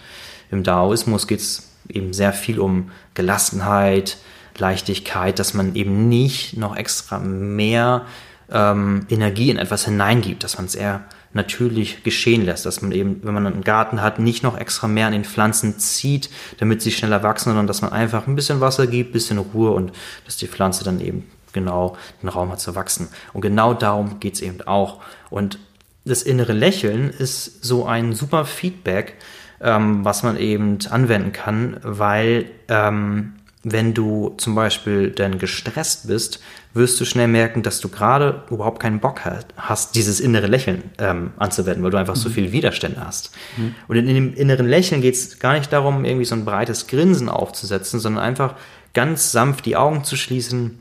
Im 0.51 0.62
Daoismus 0.62 1.27
geht 1.27 1.40
es 1.40 1.70
eben 1.88 2.12
sehr 2.12 2.33
viel 2.33 2.59
um 2.59 2.90
Gelassenheit, 3.14 4.18
Leichtigkeit, 4.59 5.38
dass 5.38 5.55
man 5.55 5.74
eben 5.74 6.09
nicht 6.09 6.57
noch 6.57 6.77
extra 6.77 7.18
mehr 7.18 8.05
ähm, 8.50 9.06
Energie 9.08 9.50
in 9.50 9.58
etwas 9.58 9.84
hineingibt, 9.84 10.44
dass 10.44 10.56
man 10.56 10.66
es 10.66 10.74
eher 10.74 11.04
natürlich 11.32 12.02
geschehen 12.02 12.44
lässt, 12.44 12.64
dass 12.64 12.80
man 12.80 12.92
eben, 12.92 13.20
wenn 13.22 13.34
man 13.34 13.46
einen 13.46 13.64
Garten 13.64 14.00
hat, 14.00 14.18
nicht 14.18 14.42
noch 14.42 14.56
extra 14.56 14.88
mehr 14.88 15.06
an 15.06 15.12
den 15.12 15.24
Pflanzen 15.24 15.78
zieht, 15.78 16.30
damit 16.58 16.80
sie 16.80 16.90
schneller 16.90 17.22
wachsen, 17.22 17.50
sondern 17.50 17.66
dass 17.66 17.82
man 17.82 17.92
einfach 17.92 18.26
ein 18.26 18.34
bisschen 18.34 18.61
Wasser 18.61 18.87
gibt, 18.87 19.11
ein 19.11 19.12
bisschen 19.12 19.38
Ruhe 19.38 19.72
und 19.72 19.92
dass 20.24 20.37
die 20.37 20.46
Pflanze 20.46 20.84
dann 20.84 21.00
eben 21.00 21.26
genau 21.52 21.96
den 22.22 22.28
Raum 22.28 22.50
hat 22.50 22.61
zu 22.61 22.74
wachsen. 22.74 23.08
Und 23.32 23.42
genau 23.42 23.74
darum 23.74 24.20
geht 24.20 24.34
es 24.34 24.40
eben 24.40 24.62
auch. 24.62 25.00
Und 25.30 25.58
das 26.04 26.22
innere 26.22 26.52
Lächeln 26.52 27.11
ist 27.11 27.64
so 27.64 27.84
ein 27.84 28.14
super 28.14 28.44
Feedback, 28.44 29.16
ähm, 29.61 30.04
was 30.04 30.22
man 30.22 30.38
eben 30.38 30.78
anwenden 30.90 31.32
kann, 31.32 31.78
weil 31.82 32.46
ähm, 32.68 33.34
wenn 33.64 33.92
du 33.92 34.34
zum 34.38 34.54
Beispiel 34.54 35.11
dann 35.11 35.38
gestresst 35.38 36.06
bist, 36.06 36.40
wirst 36.74 37.00
du 37.00 37.04
schnell 37.04 37.28
merken, 37.28 37.62
dass 37.62 37.81
du 37.81 37.88
gerade 37.88 38.42
überhaupt 38.50 38.81
keinen 38.81 39.00
Bock 39.00 39.22
hast, 39.57 39.94
dieses 39.94 40.20
innere 40.20 40.46
Lächeln 40.46 40.85
ähm, 40.98 41.33
anzuwenden, 41.37 41.83
weil 41.83 41.90
du 41.90 41.96
einfach 41.96 42.14
mhm. 42.14 42.20
so 42.20 42.31
viele 42.31 42.52
Widerstände 42.52 43.04
hast. 43.04 43.33
Mhm. 43.57 43.74
Und 43.88 43.96
in 43.96 44.07
dem 44.07 44.35
inneren 44.35 44.68
Lächeln 44.68 45.00
geht 45.00 45.14
es 45.14 45.38
gar 45.38 45.54
nicht 45.54 45.72
darum, 45.72 46.04
irgendwie 46.04 46.24
so 46.24 46.35
ein 46.35 46.44
breites 46.44 46.87
Grinsen 46.87 47.28
aufzusetzen, 47.28 48.00
sondern 48.00 48.22
einfach 48.22 48.54
ganz 48.94 49.33
sanft 49.33 49.66
die 49.66 49.76
Augen 49.76 50.04
zu 50.04 50.16
schließen. 50.16 50.78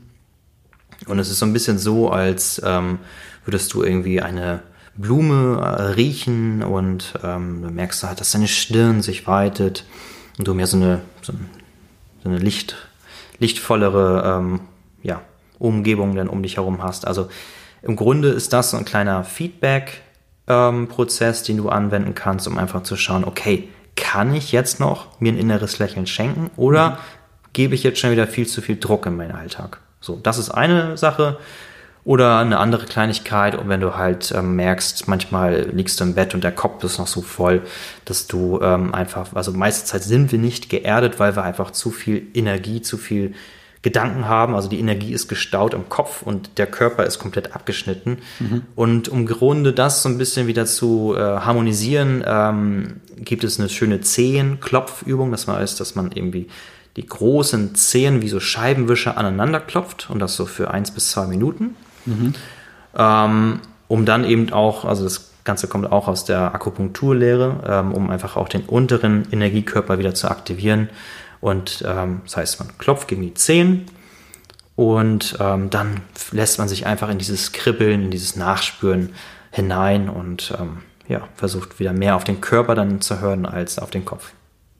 Und 1.06 1.18
es 1.18 1.30
ist 1.30 1.38
so 1.38 1.46
ein 1.46 1.52
bisschen 1.52 1.78
so, 1.78 2.10
als 2.10 2.60
ähm, 2.64 2.98
würdest 3.44 3.72
du 3.72 3.82
irgendwie 3.82 4.20
eine 4.20 4.62
Blume 4.96 5.60
äh, 5.60 5.82
riechen 5.92 6.62
und 6.62 7.14
ähm, 7.22 7.62
du 7.62 7.70
merkst 7.70 8.02
halt, 8.02 8.20
dass 8.20 8.32
deine 8.32 8.48
Stirn 8.48 9.00
sich 9.00 9.26
weitet 9.26 9.84
und 10.38 10.48
du 10.48 10.54
mehr 10.54 10.66
so 10.66 10.76
eine, 10.76 11.00
so, 11.22 11.32
so 12.22 12.28
eine 12.28 12.38
Licht, 12.38 12.76
lichtvollere 13.38 14.38
ähm, 14.38 14.60
Umgebung 15.58 16.14
dann 16.14 16.28
um 16.28 16.42
dich 16.42 16.56
herum 16.56 16.82
hast. 16.82 17.06
Also 17.06 17.28
im 17.82 17.96
Grunde 17.96 18.28
ist 18.28 18.52
das 18.52 18.70
so 18.70 18.76
ein 18.76 18.84
kleiner 18.84 19.24
Feedback-Prozess, 19.24 21.40
ähm, 21.40 21.46
den 21.46 21.56
du 21.58 21.68
anwenden 21.68 22.14
kannst, 22.14 22.46
um 22.48 22.58
einfach 22.58 22.82
zu 22.82 22.96
schauen, 22.96 23.24
okay, 23.24 23.68
kann 23.96 24.34
ich 24.34 24.52
jetzt 24.52 24.80
noch 24.80 25.20
mir 25.20 25.32
ein 25.32 25.38
inneres 25.38 25.78
Lächeln 25.78 26.06
schenken 26.06 26.50
oder 26.56 26.90
mhm. 26.90 26.96
gebe 27.52 27.74
ich 27.74 27.82
jetzt 27.82 28.00
schon 28.00 28.10
wieder 28.10 28.26
viel 28.26 28.46
zu 28.46 28.62
viel 28.62 28.78
Druck 28.78 29.04
in 29.06 29.16
meinen 29.16 29.32
Alltag? 29.32 29.80
So, 30.00 30.18
das 30.22 30.38
ist 30.38 30.50
eine 30.50 30.96
Sache. 30.96 31.38
Oder 32.04 32.38
eine 32.38 32.58
andere 32.58 32.86
Kleinigkeit, 32.86 33.54
und 33.54 33.68
wenn 33.68 33.82
du 33.82 33.96
halt 33.96 34.32
ähm, 34.34 34.56
merkst, 34.56 35.08
manchmal 35.08 35.68
liegst 35.72 36.00
du 36.00 36.04
im 36.04 36.14
Bett 36.14 36.32
und 36.32 36.42
der 36.42 36.52
Kopf 36.52 36.82
ist 36.82 36.98
noch 36.98 37.06
so 37.06 37.20
voll, 37.20 37.60
dass 38.06 38.26
du 38.26 38.60
ähm, 38.62 38.94
einfach, 38.94 39.34
also 39.34 39.52
meiste 39.52 39.84
Zeit 39.84 40.04
sind 40.04 40.32
wir 40.32 40.38
nicht 40.38 40.70
geerdet, 40.70 41.18
weil 41.18 41.36
wir 41.36 41.42
einfach 41.42 41.70
zu 41.70 41.90
viel 41.90 42.28
Energie, 42.32 42.80
zu 42.80 42.96
viel 42.96 43.34
Gedanken 43.88 44.28
haben. 44.28 44.54
Also 44.54 44.68
die 44.68 44.78
Energie 44.78 45.12
ist 45.14 45.28
gestaut 45.28 45.72
im 45.72 45.88
Kopf 45.88 46.20
und 46.20 46.58
der 46.58 46.66
Körper 46.66 47.04
ist 47.04 47.18
komplett 47.18 47.54
abgeschnitten. 47.54 48.18
Mhm. 48.38 48.62
Und 48.74 49.08
um 49.08 49.24
Grunde 49.24 49.72
das 49.72 50.02
so 50.02 50.10
ein 50.10 50.18
bisschen 50.18 50.46
wieder 50.46 50.66
zu 50.66 51.14
äh, 51.16 51.20
harmonisieren, 51.20 52.22
ähm, 52.26 53.00
gibt 53.16 53.44
es 53.44 53.58
eine 53.58 53.70
schöne 53.70 54.02
Zehenklopfübung. 54.02 55.30
Das 55.30 55.48
heißt, 55.48 55.80
dass 55.80 55.94
man 55.94 56.12
irgendwie 56.12 56.48
die 56.96 57.06
großen 57.06 57.74
Zehen 57.76 58.20
wie 58.20 58.28
so 58.28 58.40
Scheibenwischer 58.40 59.16
aneinander 59.16 59.60
klopft 59.60 60.10
und 60.10 60.18
das 60.18 60.36
so 60.36 60.44
für 60.44 60.70
eins 60.70 60.90
bis 60.90 61.10
zwei 61.10 61.26
Minuten. 61.26 61.74
Mhm. 62.04 62.34
Ähm, 62.94 63.60
um 63.86 64.04
dann 64.04 64.24
eben 64.24 64.52
auch, 64.52 64.84
also 64.84 65.04
das 65.04 65.30
Ganze 65.44 65.66
kommt 65.66 65.90
auch 65.90 66.08
aus 66.08 66.26
der 66.26 66.54
Akupunkturlehre, 66.54 67.60
ähm, 67.66 67.94
um 67.94 68.10
einfach 68.10 68.36
auch 68.36 68.50
den 68.50 68.64
unteren 68.64 69.26
Energiekörper 69.32 69.98
wieder 69.98 70.12
zu 70.12 70.30
aktivieren. 70.30 70.90
Und 71.40 71.84
ähm, 71.86 72.22
das 72.24 72.36
heißt, 72.36 72.60
man 72.60 72.76
klopft 72.78 73.08
gegen 73.08 73.22
die 73.22 73.34
Zehen 73.34 73.86
und 74.76 75.36
ähm, 75.40 75.70
dann 75.70 76.02
lässt 76.32 76.58
man 76.58 76.68
sich 76.68 76.86
einfach 76.86 77.08
in 77.08 77.18
dieses 77.18 77.52
Kribbeln, 77.52 78.04
in 78.04 78.10
dieses 78.10 78.36
Nachspüren 78.36 79.10
hinein 79.50 80.08
und 80.08 80.54
ähm, 80.58 80.78
ja, 81.08 81.28
versucht 81.34 81.80
wieder 81.80 81.92
mehr 81.92 82.16
auf 82.16 82.24
den 82.24 82.40
Körper 82.40 82.74
dann 82.74 83.00
zu 83.00 83.20
hören 83.20 83.46
als 83.46 83.78
auf 83.78 83.90
den 83.90 84.04
Kopf. 84.04 84.32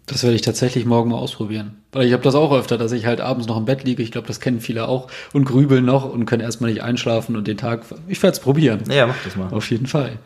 Das 0.07 0.23
werde 0.23 0.37
ich 0.37 0.43
tatsächlich 0.43 0.87
morgen 0.87 1.11
mal 1.11 1.19
ausprobieren. 1.19 1.83
Weil 1.93 2.07
ich 2.07 2.13
habe 2.13 2.23
das 2.23 2.35
auch 2.35 2.53
öfter, 2.53 2.79
dass 2.79 2.93
ich 2.93 3.07
halt 3.07 3.21
abends 3.21 3.47
noch 3.47 3.59
im 3.59 3.67
Bett 3.67 3.85
liege. 3.85 4.03
Ich 4.03 4.11
glaube, 4.11 4.27
das 4.27 4.41
kennen 4.41 4.61
viele 4.61 4.89
auch 4.89 5.09
und 5.33 5.45
grübeln 5.45 5.85
noch 5.85 6.11
und 6.11 6.25
können 6.25 6.43
erstmal 6.43 6.71
nicht 6.71 6.83
einschlafen 6.83 7.37
und 7.37 7.47
den 7.47 7.59
Tag. 7.59 7.85
Ich 8.07 8.23
werde 8.23 8.37
es 8.37 8.41
probieren. 8.41 8.85
Ja, 8.91 9.07
mach 9.07 9.23
das 9.25 9.37
mal. 9.37 9.53
Auf 9.53 9.71
jeden 9.71 9.87
Fall. 9.87 10.19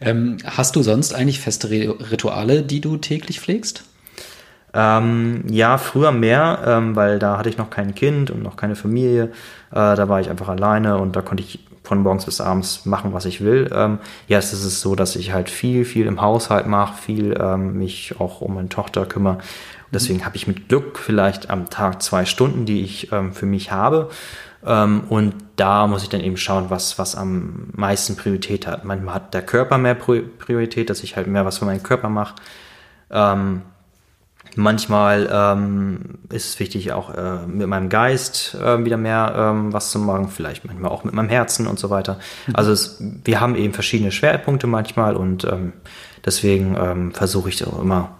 Ähm, 0.00 0.36
hast 0.44 0.76
du 0.76 0.82
sonst 0.82 1.14
eigentlich 1.14 1.40
feste 1.40 1.70
Rituale, 1.70 2.62
die 2.62 2.80
du 2.80 2.98
täglich 2.98 3.40
pflegst? 3.40 3.84
Ähm, 4.78 5.44
ja, 5.48 5.78
früher 5.78 6.12
mehr, 6.12 6.58
ähm, 6.66 6.96
weil 6.96 7.18
da 7.18 7.38
hatte 7.38 7.48
ich 7.48 7.56
noch 7.56 7.70
kein 7.70 7.94
Kind 7.94 8.30
und 8.30 8.42
noch 8.42 8.56
keine 8.56 8.76
Familie. 8.76 9.24
Äh, 9.70 9.96
da 9.96 10.08
war 10.10 10.20
ich 10.20 10.28
einfach 10.28 10.48
alleine 10.48 10.98
und 10.98 11.16
da 11.16 11.22
konnte 11.22 11.42
ich 11.42 11.60
von 11.82 12.02
morgens 12.02 12.26
bis 12.26 12.42
abends 12.42 12.84
machen, 12.84 13.14
was 13.14 13.24
ich 13.24 13.42
will. 13.42 13.70
Ähm, 13.72 14.00
jetzt 14.28 14.52
ist 14.52 14.64
es 14.64 14.82
so, 14.82 14.94
dass 14.94 15.16
ich 15.16 15.32
halt 15.32 15.48
viel, 15.48 15.86
viel 15.86 16.06
im 16.06 16.20
Haushalt 16.20 16.66
mache, 16.66 17.00
viel 17.00 17.34
ähm, 17.40 17.78
mich 17.78 18.16
auch 18.18 18.42
um 18.42 18.56
meine 18.56 18.68
Tochter 18.68 19.06
kümmere. 19.06 19.38
Deswegen 19.92 20.26
habe 20.26 20.36
ich 20.36 20.46
mit 20.46 20.68
Glück 20.68 20.98
vielleicht 20.98 21.48
am 21.48 21.70
Tag 21.70 22.02
zwei 22.02 22.26
Stunden, 22.26 22.66
die 22.66 22.82
ich 22.82 23.12
ähm, 23.12 23.32
für 23.32 23.46
mich 23.46 23.72
habe. 23.72 24.10
Ähm, 24.66 25.04
und 25.08 25.34
da 25.54 25.86
muss 25.86 26.02
ich 26.02 26.10
dann 26.10 26.20
eben 26.20 26.36
schauen, 26.36 26.66
was, 26.68 26.98
was 26.98 27.16
am 27.16 27.70
meisten 27.72 28.16
Priorität 28.16 28.66
hat. 28.66 28.84
Manchmal 28.84 29.14
hat 29.14 29.32
der 29.32 29.42
Körper 29.42 29.78
mehr 29.78 29.94
Priorität, 29.94 30.90
dass 30.90 31.02
ich 31.02 31.16
halt 31.16 31.28
mehr 31.28 31.46
was 31.46 31.58
für 31.58 31.64
meinen 31.64 31.82
Körper 31.82 32.10
mache. 32.10 32.34
Ähm, 33.10 33.62
Manchmal 34.54 35.28
ähm, 35.30 36.18
ist 36.30 36.48
es 36.48 36.60
wichtig, 36.60 36.92
auch 36.92 37.12
äh, 37.14 37.46
mit 37.46 37.66
meinem 37.66 37.88
Geist 37.88 38.54
äh, 38.54 38.84
wieder 38.84 38.96
mehr 38.96 39.34
ähm, 39.36 39.72
was 39.72 39.90
zu 39.90 39.98
machen, 39.98 40.28
vielleicht 40.28 40.64
manchmal 40.64 40.90
auch 40.90 41.04
mit 41.04 41.14
meinem 41.14 41.28
Herzen 41.28 41.66
und 41.66 41.78
so 41.78 41.90
weiter. 41.90 42.18
Mhm. 42.46 42.56
Also 42.56 42.72
es, 42.72 42.96
wir 43.00 43.40
haben 43.40 43.54
eben 43.54 43.74
verschiedene 43.74 44.12
Schwerpunkte 44.12 44.66
manchmal 44.66 45.16
und 45.16 45.44
ähm, 45.44 45.74
deswegen 46.24 46.76
ähm, 46.80 47.12
versuche 47.12 47.50
ich 47.50 47.66
auch 47.66 47.80
immer 47.80 48.16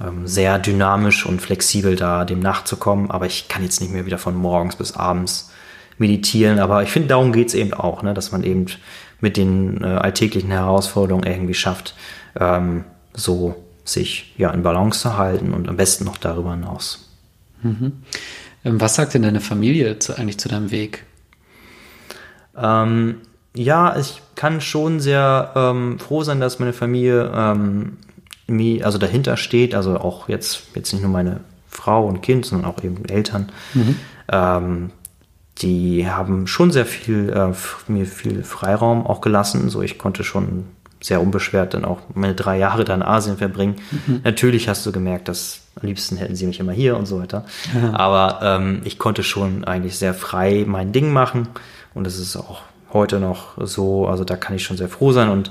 ähm, 0.00 0.26
sehr 0.26 0.58
dynamisch 0.58 1.26
und 1.26 1.40
flexibel 1.40 1.96
da 1.96 2.24
dem 2.24 2.40
nachzukommen. 2.40 3.10
Aber 3.10 3.26
ich 3.26 3.48
kann 3.48 3.62
jetzt 3.62 3.80
nicht 3.80 3.92
mehr 3.92 4.06
wieder 4.06 4.18
von 4.18 4.36
morgens 4.36 4.76
bis 4.76 4.94
abends 4.96 5.50
meditieren. 5.98 6.58
Aber 6.58 6.82
ich 6.82 6.90
finde, 6.90 7.08
darum 7.08 7.32
geht 7.32 7.48
es 7.48 7.54
eben 7.54 7.74
auch, 7.74 8.02
ne? 8.02 8.14
dass 8.14 8.32
man 8.32 8.42
eben 8.42 8.66
mit 9.20 9.36
den 9.36 9.82
äh, 9.82 9.86
alltäglichen 9.86 10.50
Herausforderungen 10.50 11.26
irgendwie 11.26 11.54
schafft, 11.54 11.94
ähm, 12.38 12.84
so 13.12 13.63
sich 13.84 14.34
ja 14.38 14.50
in 14.50 14.62
Balance 14.62 15.00
zu 15.00 15.16
halten 15.16 15.52
und 15.52 15.68
am 15.68 15.76
besten 15.76 16.04
noch 16.04 16.16
darüber 16.16 16.52
hinaus. 16.52 17.08
Mhm. 17.62 17.92
Ähm, 18.64 18.80
was 18.80 18.94
sagt 18.94 19.14
denn 19.14 19.22
deine 19.22 19.40
Familie 19.40 19.98
zu, 19.98 20.16
eigentlich 20.16 20.38
zu 20.38 20.48
deinem 20.48 20.70
Weg? 20.70 21.04
Ähm, 22.56 23.16
ja, 23.54 23.96
ich 23.96 24.22
kann 24.34 24.60
schon 24.60 25.00
sehr 25.00 25.52
ähm, 25.54 25.98
froh 25.98 26.22
sein, 26.24 26.40
dass 26.40 26.58
meine 26.58 26.72
Familie 26.72 27.30
ähm, 27.34 27.98
also 28.82 28.98
dahinter 28.98 29.36
steht, 29.36 29.74
also 29.74 29.98
auch 29.98 30.28
jetzt, 30.28 30.74
jetzt 30.74 30.92
nicht 30.92 31.02
nur 31.02 31.10
meine 31.10 31.40
Frau 31.68 32.06
und 32.06 32.20
Kind, 32.20 32.44
sondern 32.46 32.70
auch 32.70 32.82
eben 32.82 33.04
Eltern. 33.06 33.50
Mhm. 33.74 33.96
Ähm, 34.28 34.90
die 35.58 36.08
haben 36.08 36.46
schon 36.46 36.70
sehr 36.70 36.86
viel, 36.86 37.30
äh, 37.30 37.52
mir 37.90 38.06
viel 38.06 38.42
Freiraum 38.42 39.06
auch 39.06 39.20
gelassen. 39.20 39.68
So, 39.70 39.82
ich 39.82 39.98
konnte 39.98 40.24
schon 40.24 40.64
sehr 41.04 41.20
unbeschwert 41.20 41.74
dann 41.74 41.84
auch 41.84 41.98
meine 42.14 42.34
drei 42.34 42.56
Jahre 42.56 42.84
da 42.86 42.94
in 42.94 43.02
Asien 43.02 43.36
verbringen. 43.36 43.76
Mhm. 44.06 44.20
Natürlich 44.24 44.70
hast 44.70 44.86
du 44.86 44.92
gemerkt, 44.92 45.28
dass 45.28 45.60
am 45.78 45.86
liebsten 45.86 46.16
hätten 46.16 46.34
sie 46.34 46.46
mich 46.46 46.60
immer 46.60 46.72
hier 46.72 46.96
und 46.96 47.04
so 47.04 47.20
weiter. 47.20 47.44
Ja. 47.74 47.92
Aber 47.92 48.38
ähm, 48.42 48.80
ich 48.84 48.98
konnte 48.98 49.22
schon 49.22 49.64
eigentlich 49.64 49.98
sehr 49.98 50.14
frei 50.14 50.64
mein 50.66 50.92
Ding 50.92 51.12
machen 51.12 51.48
und 51.92 52.06
es 52.06 52.18
ist 52.18 52.36
auch 52.36 52.62
heute 52.94 53.20
noch 53.20 53.52
so, 53.58 54.08
also 54.08 54.24
da 54.24 54.36
kann 54.36 54.56
ich 54.56 54.64
schon 54.64 54.78
sehr 54.78 54.88
froh 54.88 55.12
sein 55.12 55.28
und 55.28 55.50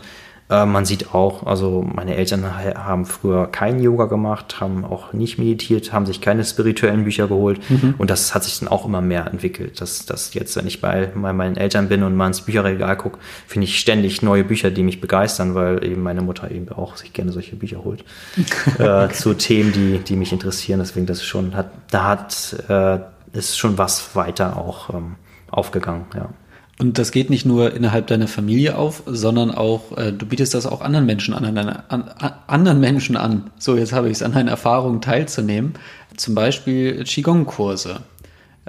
äh, 0.53 0.65
man 0.67 0.85
sieht 0.85 1.15
auch, 1.15 1.45
also 1.47 1.81
meine 1.81 2.15
Eltern 2.15 2.45
haben 2.55 3.05
früher 3.05 3.47
kein 3.47 3.81
Yoga 3.81 4.05
gemacht, 4.05 4.61
haben 4.61 4.85
auch 4.85 5.11
nicht 5.11 5.39
meditiert, 5.39 5.91
haben 5.91 6.05
sich 6.05 6.21
keine 6.21 6.45
spirituellen 6.45 7.05
Bücher 7.05 7.27
geholt. 7.27 7.59
Mhm. 7.69 7.95
Und 7.97 8.11
das 8.11 8.35
hat 8.35 8.43
sich 8.43 8.59
dann 8.59 8.67
auch 8.67 8.85
immer 8.85 9.01
mehr 9.01 9.25
entwickelt. 9.25 9.81
Dass, 9.81 10.05
dass 10.05 10.33
jetzt, 10.35 10.55
wenn 10.55 10.67
ich 10.67 10.79
bei, 10.79 11.11
bei 11.15 11.33
meinen 11.33 11.57
Eltern 11.57 11.89
bin 11.89 12.03
und 12.03 12.15
mal 12.15 12.27
ins 12.27 12.41
Bücherregal 12.41 12.95
gucke, 12.97 13.17
finde 13.47 13.65
ich 13.65 13.79
ständig 13.79 14.21
neue 14.21 14.43
Bücher, 14.43 14.69
die 14.69 14.83
mich 14.83 15.01
begeistern, 15.01 15.55
weil 15.55 15.83
eben 15.83 16.03
meine 16.03 16.21
Mutter 16.21 16.51
eben 16.51 16.69
auch 16.69 16.97
sich 16.97 17.13
gerne 17.13 17.31
solche 17.31 17.55
Bücher 17.55 17.83
holt. 17.83 18.05
äh, 18.77 19.09
zu 19.09 19.33
Themen, 19.33 19.71
die, 19.73 19.99
die 19.99 20.15
mich 20.15 20.31
interessieren. 20.31 20.79
Deswegen, 20.79 21.07
das 21.07 21.17
ist 21.17 21.25
schon, 21.25 21.55
hat, 21.55 21.71
da 21.89 22.09
hat, 22.09 22.55
äh, 22.69 22.99
ist 23.35 23.57
schon 23.57 23.79
was 23.79 24.15
weiter 24.15 24.57
auch 24.57 24.93
ähm, 24.93 25.15
aufgegangen, 25.49 26.05
ja. 26.15 26.29
Und 26.79 26.97
das 26.97 27.11
geht 27.11 27.29
nicht 27.29 27.45
nur 27.45 27.73
innerhalb 27.73 28.07
deiner 28.07 28.27
Familie 28.27 28.77
auf, 28.77 29.03
sondern 29.05 29.51
auch, 29.51 29.95
äh, 29.95 30.11
du 30.11 30.25
bietest 30.25 30.53
das 30.53 30.65
auch 30.65 30.81
anderen 30.81 31.05
Menschen 31.05 31.33
an, 31.33 31.45
an, 31.45 31.57
an, 31.57 32.03
an 32.17 32.33
anderen 32.47 32.79
Menschen 32.79 33.15
an. 33.15 33.51
So, 33.59 33.77
jetzt 33.77 33.93
habe 33.93 34.07
ich 34.07 34.13
es 34.13 34.23
an 34.23 34.33
deinen 34.33 34.47
Erfahrungen 34.47 34.99
teilzunehmen. 34.99 35.73
Zum 36.17 36.33
Beispiel 36.33 37.03
Qigong-Kurse. 37.03 38.01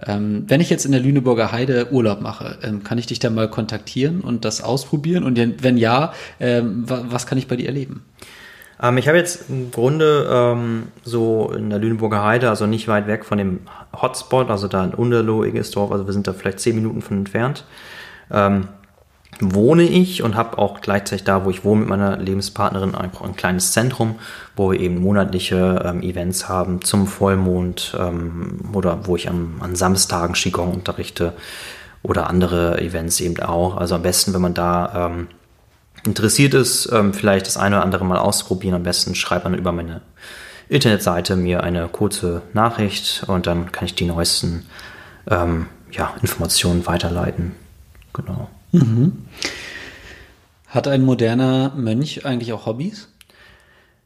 Ähm, 0.06 0.44
wenn 0.48 0.60
ich 0.60 0.70
jetzt 0.70 0.84
in 0.84 0.92
der 0.92 1.00
Lüneburger 1.00 1.52
Heide 1.52 1.92
Urlaub 1.92 2.20
mache, 2.20 2.58
ähm, 2.62 2.82
kann 2.82 2.98
ich 2.98 3.06
dich 3.06 3.20
da 3.20 3.30
mal 3.30 3.48
kontaktieren 3.48 4.20
und 4.20 4.44
das 4.44 4.60
ausprobieren? 4.60 5.24
Und 5.24 5.38
wenn 5.62 5.76
ja, 5.78 6.12
ähm, 6.40 6.84
was 6.86 7.26
kann 7.26 7.38
ich 7.38 7.46
bei 7.46 7.56
dir 7.56 7.66
erleben? 7.66 8.02
Ähm, 8.82 8.98
ich 8.98 9.08
habe 9.08 9.18
jetzt 9.18 9.48
im 9.48 9.70
Grunde 9.70 10.28
ähm, 10.30 10.88
so 11.04 11.52
in 11.56 11.70
der 11.70 11.78
Lüneburger 11.78 12.24
Heide, 12.24 12.48
also 12.48 12.66
nicht 12.66 12.88
weit 12.88 13.06
weg 13.06 13.24
von 13.24 13.38
dem 13.38 13.60
Hotspot, 14.00 14.50
also 14.50 14.68
da 14.68 14.84
in 14.84 14.94
Unterloh, 14.94 15.44
Egesdorf, 15.44 15.92
also 15.92 16.06
wir 16.06 16.12
sind 16.12 16.26
da 16.26 16.32
vielleicht 16.32 16.60
zehn 16.60 16.74
Minuten 16.74 17.02
von 17.02 17.18
entfernt, 17.18 17.64
ähm, 18.30 18.68
wohne 19.40 19.82
ich 19.82 20.22
und 20.22 20.36
habe 20.36 20.58
auch 20.58 20.80
gleichzeitig 20.80 21.24
da, 21.24 21.44
wo 21.44 21.50
ich 21.50 21.64
wohne 21.64 21.80
mit 21.80 21.88
meiner 21.88 22.16
Lebenspartnerin, 22.16 22.94
einfach 22.94 23.22
ein 23.22 23.36
kleines 23.36 23.72
Zentrum, 23.72 24.16
wo 24.54 24.70
wir 24.70 24.80
eben 24.80 25.00
monatliche 25.00 25.82
ähm, 25.84 26.02
Events 26.02 26.48
haben 26.48 26.82
zum 26.82 27.06
Vollmond 27.06 27.96
ähm, 27.98 28.70
oder 28.72 29.06
wo 29.06 29.16
ich 29.16 29.28
am, 29.28 29.56
an 29.60 29.74
Samstagen 29.74 30.34
Qigong 30.34 30.72
unterrichte 30.72 31.32
oder 32.02 32.28
andere 32.28 32.80
Events 32.80 33.20
eben 33.20 33.40
auch. 33.42 33.76
Also 33.76 33.96
am 33.96 34.02
besten, 34.02 34.34
wenn 34.34 34.42
man 34.42 34.54
da 34.54 35.10
ähm, 35.10 35.28
interessiert 36.06 36.54
ist, 36.54 36.90
ähm, 36.92 37.14
vielleicht 37.14 37.46
das 37.46 37.56
eine 37.56 37.76
oder 37.76 37.84
andere 37.84 38.04
mal 38.04 38.18
ausprobieren. 38.18 38.74
Am 38.74 38.82
besten 38.82 39.14
schreibt 39.14 39.44
man 39.44 39.54
über 39.54 39.72
meine 39.72 40.02
Internetseite 40.68 41.36
mir 41.36 41.62
eine 41.62 41.88
kurze 41.88 42.42
Nachricht 42.52 43.24
und 43.26 43.46
dann 43.46 43.72
kann 43.72 43.86
ich 43.86 43.94
die 43.94 44.06
neuesten 44.06 44.66
ähm, 45.30 45.66
ja, 45.90 46.14
Informationen 46.22 46.86
weiterleiten. 46.86 47.52
Genau. 48.12 48.48
Mhm. 48.72 49.26
Hat 50.68 50.88
ein 50.88 51.02
moderner 51.02 51.72
Mönch 51.76 52.24
eigentlich 52.26 52.52
auch 52.52 52.66
Hobbys? 52.66 53.08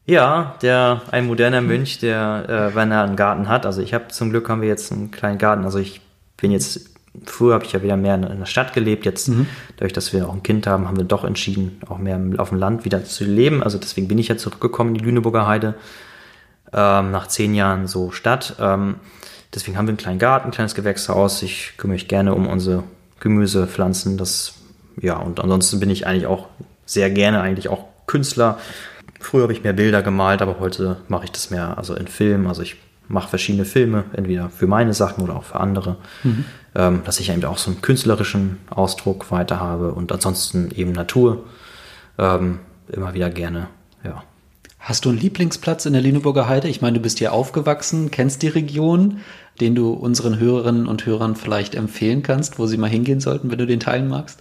Ja, 0.04 0.56
der 0.62 1.02
ein 1.11 1.26
moderner 1.26 1.61
Mönch, 1.61 1.98
der, 1.98 2.70
äh, 2.72 2.74
wenn 2.74 2.90
er 2.90 3.04
einen 3.04 3.16
Garten 3.16 3.48
hat, 3.48 3.66
also 3.66 3.82
ich 3.82 3.92
habe 3.92 4.08
zum 4.08 4.30
Glück 4.30 4.48
haben 4.48 4.62
wir 4.62 4.68
jetzt 4.68 4.90
einen 4.90 5.11
kleinen 5.11 5.38
Garten, 5.38 5.64
also 5.64 5.78
ich 5.78 6.00
bin 6.38 6.50
jetzt 6.50 6.97
früher 7.26 7.54
habe 7.54 7.64
ich 7.64 7.72
ja 7.72 7.83
wieder 7.83 7.96
mehr 7.96 8.14
in 8.14 8.38
der 8.38 8.46
Stadt 8.46 8.72
gelebt. 8.72 9.04
Jetzt, 9.04 9.28
mhm. 9.28 9.46
dadurch, 9.76 9.92
dass 9.92 10.12
wir 10.12 10.28
auch 10.28 10.35
ein 10.35 10.42
Kind 10.42 10.66
haben, 10.66 10.87
haben 10.87 10.96
wir 10.96 11.04
doch 11.04 11.24
entschieden, 11.24 11.81
auch 11.88 11.98
mehr 11.98 12.20
auf 12.38 12.50
dem 12.50 12.59
Land 12.59 12.85
wieder 12.85 13.04
zu 13.04 13.24
leben. 13.24 13.62
Also 13.62 13.78
deswegen 13.78 14.09
bin 14.09 14.18
ich 14.18 14.28
ja 14.28 14.37
zurückgekommen 14.37 14.90
in 14.90 14.98
die 14.98 15.04
Lüneburger 15.04 15.46
Heide 15.46 15.74
ähm, 16.72 17.11
nach 17.11 17.28
zehn 17.28 17.54
Jahren 17.54 17.87
so 17.87 18.11
Stadt. 18.11 18.57
Ähm, 18.61 18.96
deswegen 19.54 19.76
haben 19.76 19.87
wir 19.87 19.90
einen 19.90 19.98
kleinen 19.98 20.18
Garten, 20.18 20.48
ein 20.48 20.52
kleines 20.52 20.74
Gewächshaus. 20.74 21.42
Ich 21.42 21.74
kümmere 21.76 21.94
mich 21.94 22.09
gerne 22.09 22.35
um 22.35 22.46
unsere 22.46 22.85
Gemüsepflanzen. 23.20 24.18
Das, 24.18 24.54
ja, 25.00 25.16
und 25.16 25.40
ansonsten 25.40 25.81
bin 25.81 25.90
ich 25.90 26.07
eigentlich 26.07 26.26
auch 26.26 26.46
sehr 26.85 27.11
gerne 27.11 27.40
eigentlich 27.40 27.68
auch 27.68 27.85
Künstler. 28.07 28.59
Früher 29.20 29.42
habe 29.42 29.52
ich 29.52 29.64
mehr 29.64 29.72
Bilder 29.72 30.02
gemalt, 30.02 30.42
aber 30.42 30.61
heute 30.61 30.98
mache 31.09 31.24
ich 31.24 31.33
das 31.33 31.50
mehr 31.50 31.76
also 31.76 31.94
in 31.94 32.07
Film. 32.07 32.46
Also 32.46 32.62
ich 32.62 32.76
mache 33.09 33.29
verschiedene 33.29 33.64
Filme, 33.64 34.05
entweder 34.12 34.51
für 34.51 34.66
meine 34.66 34.94
Sachen 34.94 35.25
oder 35.25 35.37
auch 35.37 35.44
für 35.44 35.61
andere, 35.61 35.97
mhm. 36.23 36.44
ähm, 36.75 37.03
dass 37.05 37.21
ich 37.21 37.31
eben 37.31 37.44
auch 37.44 37.59
so 37.59 37.71
einen 37.71 37.81
künstlerischen 37.81 38.59
Ausdruck 38.71 39.31
weiter 39.31 39.61
habe 39.61 39.92
und 39.92 40.12
ansonsten 40.12 40.71
eben 40.71 40.92
Natur 40.92 41.44
ähm, 42.18 42.61
immer 42.88 43.14
wieder 43.14 43.31
gerne, 43.31 43.68
ja. 44.05 44.23
Hast 44.81 45.05
du 45.05 45.09
einen 45.09 45.18
Lieblingsplatz 45.18 45.87
in 45.87 45.92
der 45.92 46.03
Lüneburger 46.03 46.49
Heide? 46.49 46.68
Ich 46.68 46.81
meine, 46.81 46.94
du 46.99 47.03
bist 47.03 47.18
hier 47.18 47.33
aufgewachsen, 47.33 48.11
kennst 48.11 48.42
die 48.42 48.49
Region, 48.49 49.18
den 49.61 49.75
du 49.75 49.90
unseren 49.90 50.38
Hörerinnen 50.38 50.87
und 50.87 51.05
Hörern 51.05 51.35
vielleicht 51.35 51.75
empfehlen 51.75 52.23
kannst, 52.23 52.59
wo 52.59 52.66
sie 52.66 52.77
mal 52.77 52.88
hingehen 52.88 53.21
sollten, 53.21 53.51
wenn 53.51 53.59
du 53.59 53.66
den 53.66 53.81
teilen 53.81 54.09
magst? 54.09 54.40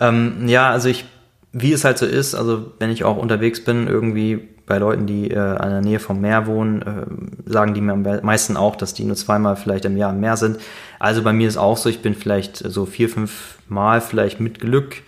Ähm, 0.00 0.48
ja, 0.48 0.70
also 0.70 0.88
ich, 0.88 1.04
wie 1.52 1.72
es 1.72 1.84
halt 1.84 1.98
so 1.98 2.06
ist, 2.06 2.34
also 2.34 2.72
wenn 2.78 2.90
ich 2.90 3.04
auch 3.04 3.18
unterwegs 3.18 3.62
bin, 3.62 3.86
irgendwie 3.86 4.48
bei 4.70 4.78
Leuten, 4.78 5.04
die 5.04 5.28
äh, 5.32 5.34
in 5.34 5.70
der 5.70 5.80
Nähe 5.80 5.98
vom 5.98 6.20
Meer 6.20 6.46
wohnen, 6.46 6.82
äh, 6.82 7.50
sagen 7.50 7.74
die 7.74 7.80
mir 7.80 7.92
am 7.92 8.02
meisten 8.22 8.56
auch, 8.56 8.76
dass 8.76 8.94
die 8.94 9.02
nur 9.02 9.16
zweimal 9.16 9.56
vielleicht 9.56 9.84
im 9.84 9.96
Jahr 9.96 10.12
im 10.12 10.20
Meer 10.20 10.36
sind. 10.36 10.60
Also 11.00 11.22
bei 11.24 11.32
mir 11.32 11.48
ist 11.48 11.56
auch 11.56 11.76
so, 11.76 11.88
ich 11.88 12.02
bin 12.02 12.14
vielleicht 12.14 12.58
so 12.58 12.86
vier, 12.86 13.08
fünf 13.08 13.58
Mal 13.68 14.00
vielleicht 14.00 14.38
mit 14.38 14.60
Glück 14.60 15.02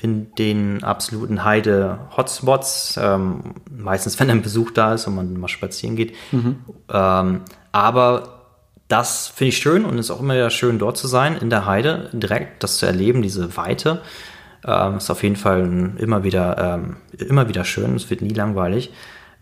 in 0.00 0.32
den 0.36 0.84
absoluten 0.84 1.44
Heide-Hotspots, 1.44 3.00
ähm, 3.02 3.54
meistens 3.68 4.20
wenn 4.20 4.30
ein 4.30 4.42
Besuch 4.42 4.70
da 4.70 4.94
ist 4.94 5.08
und 5.08 5.16
man 5.16 5.36
mal 5.40 5.48
spazieren 5.48 5.96
geht. 5.96 6.14
Mhm. 6.30 6.60
Ähm, 6.88 7.40
aber 7.72 8.44
das 8.86 9.26
finde 9.26 9.48
ich 9.48 9.58
schön 9.58 9.84
und 9.84 9.98
ist 9.98 10.12
auch 10.12 10.20
immer 10.20 10.34
wieder 10.34 10.50
schön, 10.50 10.78
dort 10.78 10.98
zu 10.98 11.08
sein, 11.08 11.36
in 11.36 11.50
der 11.50 11.66
Heide, 11.66 12.10
direkt 12.12 12.62
das 12.62 12.76
zu 12.76 12.86
erleben, 12.86 13.22
diese 13.22 13.56
Weite. 13.56 14.02
Ähm, 14.66 14.96
ist 14.98 15.10
auf 15.10 15.22
jeden 15.22 15.36
Fall 15.36 15.92
immer 15.98 16.24
wieder, 16.24 16.56
ähm, 16.58 16.96
immer 17.18 17.48
wieder 17.48 17.64
schön, 17.64 17.96
es 17.96 18.10
wird 18.10 18.22
nie 18.22 18.34
langweilig. 18.34 18.92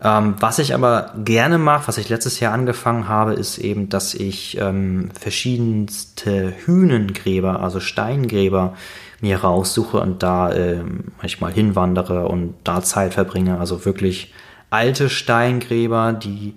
Ähm, 0.01 0.35
was 0.39 0.59
ich 0.59 0.73
aber 0.73 1.13
gerne 1.25 1.57
mache, 1.57 1.89
was 1.89 1.97
ich 1.97 2.07
letztes 2.07 2.39
Jahr 2.39 2.53
angefangen 2.53 3.09
habe, 3.09 3.33
ist 3.33 3.57
eben, 3.57 3.89
dass 3.89 4.13
ich 4.13 4.57
ähm, 4.57 5.09
verschiedenste 5.19 6.53
Hünengräber, 6.65 7.61
also 7.61 7.81
Steingräber, 7.81 8.75
mir 9.19 9.41
raussuche 9.41 9.99
und 9.99 10.23
da 10.23 10.51
äh, 10.51 10.81
manchmal 11.17 11.51
hinwandere 11.51 12.27
und 12.29 12.55
da 12.63 12.81
Zeit 12.81 13.15
verbringe. 13.15 13.59
Also 13.59 13.83
wirklich 13.83 14.33
alte 14.69 15.09
Steingräber, 15.09 16.13
die 16.13 16.55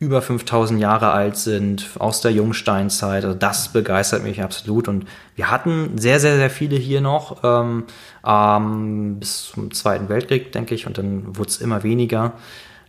über 0.00 0.22
5000 0.22 0.80
Jahre 0.80 1.12
alt 1.12 1.36
sind, 1.36 1.90
aus 1.98 2.22
der 2.22 2.32
Jungsteinzeit. 2.32 3.22
Also 3.22 3.38
das 3.38 3.68
begeistert 3.68 4.22
mich 4.24 4.42
absolut. 4.42 4.88
Und 4.88 5.04
wir 5.36 5.50
hatten 5.50 5.98
sehr, 5.98 6.18
sehr, 6.18 6.36
sehr 6.36 6.48
viele 6.48 6.76
hier 6.76 7.02
noch 7.02 7.44
ähm, 7.44 7.84
ähm, 8.26 9.20
bis 9.20 9.50
zum 9.50 9.70
Zweiten 9.72 10.08
Weltkrieg, 10.08 10.52
denke 10.52 10.74
ich. 10.74 10.86
Und 10.86 10.96
dann 10.96 11.36
wurde 11.36 11.50
es 11.50 11.58
immer 11.58 11.82
weniger. 11.82 12.32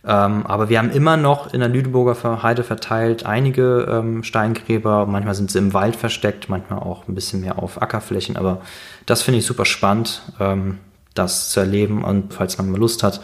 Ähm, 0.04 0.46
aber 0.46 0.70
wir 0.70 0.78
haben 0.78 0.90
immer 0.90 1.18
noch 1.18 1.52
in 1.52 1.60
der 1.60 1.68
Lüneburger 1.68 2.42
Heide 2.42 2.64
verteilt 2.64 3.26
einige 3.26 3.86
ähm, 3.90 4.22
Steingräber. 4.24 5.04
Manchmal 5.04 5.34
sind 5.34 5.50
sie 5.50 5.58
im 5.58 5.74
Wald 5.74 5.96
versteckt, 5.96 6.48
manchmal 6.48 6.78
auch 6.78 7.06
ein 7.08 7.14
bisschen 7.14 7.42
mehr 7.42 7.58
auf 7.58 7.82
Ackerflächen. 7.82 8.38
Aber 8.38 8.62
das 9.04 9.20
finde 9.20 9.40
ich 9.40 9.46
super 9.46 9.66
spannend, 9.66 10.22
ähm, 10.40 10.78
das 11.12 11.50
zu 11.50 11.60
erleben. 11.60 12.04
Und 12.04 12.32
falls 12.32 12.56
man 12.56 12.70
mal 12.70 12.78
Lust 12.78 13.02
hat, 13.02 13.20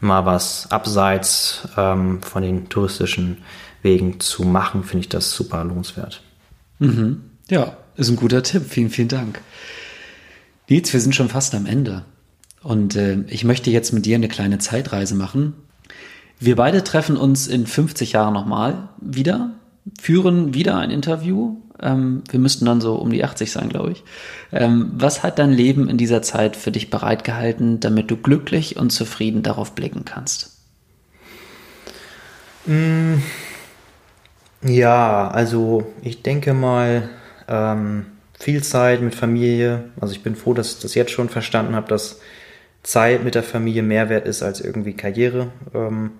mal 0.00 0.26
was 0.26 0.70
abseits 0.70 1.68
ähm, 1.76 2.22
von 2.22 2.42
den 2.42 2.68
touristischen 2.68 3.38
Wegen 3.82 4.20
zu 4.20 4.44
machen, 4.44 4.84
finde 4.84 5.00
ich 5.00 5.08
das 5.08 5.32
super 5.32 5.62
lohnenswert. 5.64 6.22
Mhm. 6.78 7.22
Ja, 7.48 7.76
ist 7.96 8.08
ein 8.08 8.16
guter 8.16 8.42
Tipp. 8.42 8.64
Vielen, 8.68 8.90
vielen 8.90 9.08
Dank. 9.08 9.40
Nils, 10.68 10.92
wir 10.92 11.00
sind 11.00 11.14
schon 11.14 11.28
fast 11.28 11.54
am 11.54 11.66
Ende. 11.66 12.04
Und 12.62 12.96
äh, 12.96 13.20
ich 13.28 13.44
möchte 13.44 13.70
jetzt 13.70 13.92
mit 13.92 14.06
dir 14.06 14.16
eine 14.16 14.28
kleine 14.28 14.58
Zeitreise 14.58 15.14
machen. 15.14 15.54
Wir 16.40 16.56
beide 16.56 16.82
treffen 16.82 17.16
uns 17.16 17.46
in 17.46 17.66
50 17.66 18.12
Jahren 18.12 18.32
nochmal 18.34 18.88
wieder, 19.00 19.52
führen 20.00 20.54
wieder 20.54 20.78
ein 20.78 20.90
Interview 20.90 21.56
ähm, 21.82 22.22
wir 22.30 22.38
müssten 22.40 22.64
dann 22.64 22.80
so 22.80 22.94
um 22.96 23.10
die 23.10 23.24
80 23.24 23.50
sein, 23.50 23.68
glaube 23.68 23.92
ich. 23.92 24.04
Ähm, 24.52 24.92
was 24.94 25.22
hat 25.22 25.38
dein 25.38 25.52
Leben 25.52 25.88
in 25.88 25.98
dieser 25.98 26.22
Zeit 26.22 26.56
für 26.56 26.70
dich 26.70 26.90
bereitgehalten, 26.90 27.80
damit 27.80 28.10
du 28.10 28.16
glücklich 28.16 28.76
und 28.76 28.90
zufrieden 28.90 29.42
darauf 29.42 29.72
blicken 29.72 30.04
kannst? 30.04 30.56
Mm, 32.66 33.16
ja, 34.62 35.28
also 35.28 35.92
ich 36.02 36.22
denke 36.22 36.54
mal, 36.54 37.10
ähm, 37.48 38.06
viel 38.38 38.62
Zeit 38.62 39.02
mit 39.02 39.14
Familie. 39.14 39.90
Also 40.00 40.14
ich 40.14 40.22
bin 40.22 40.36
froh, 40.36 40.54
dass 40.54 40.74
ich 40.76 40.78
das 40.80 40.94
jetzt 40.94 41.10
schon 41.10 41.28
verstanden 41.28 41.74
habe, 41.74 41.88
dass 41.88 42.20
Zeit 42.82 43.24
mit 43.24 43.34
der 43.34 43.42
Familie 43.42 43.82
mehr 43.82 44.08
wert 44.08 44.26
ist 44.26 44.42
als 44.42 44.60
irgendwie 44.60 44.94
Karriere. 44.94 45.48
Ähm, 45.74 46.12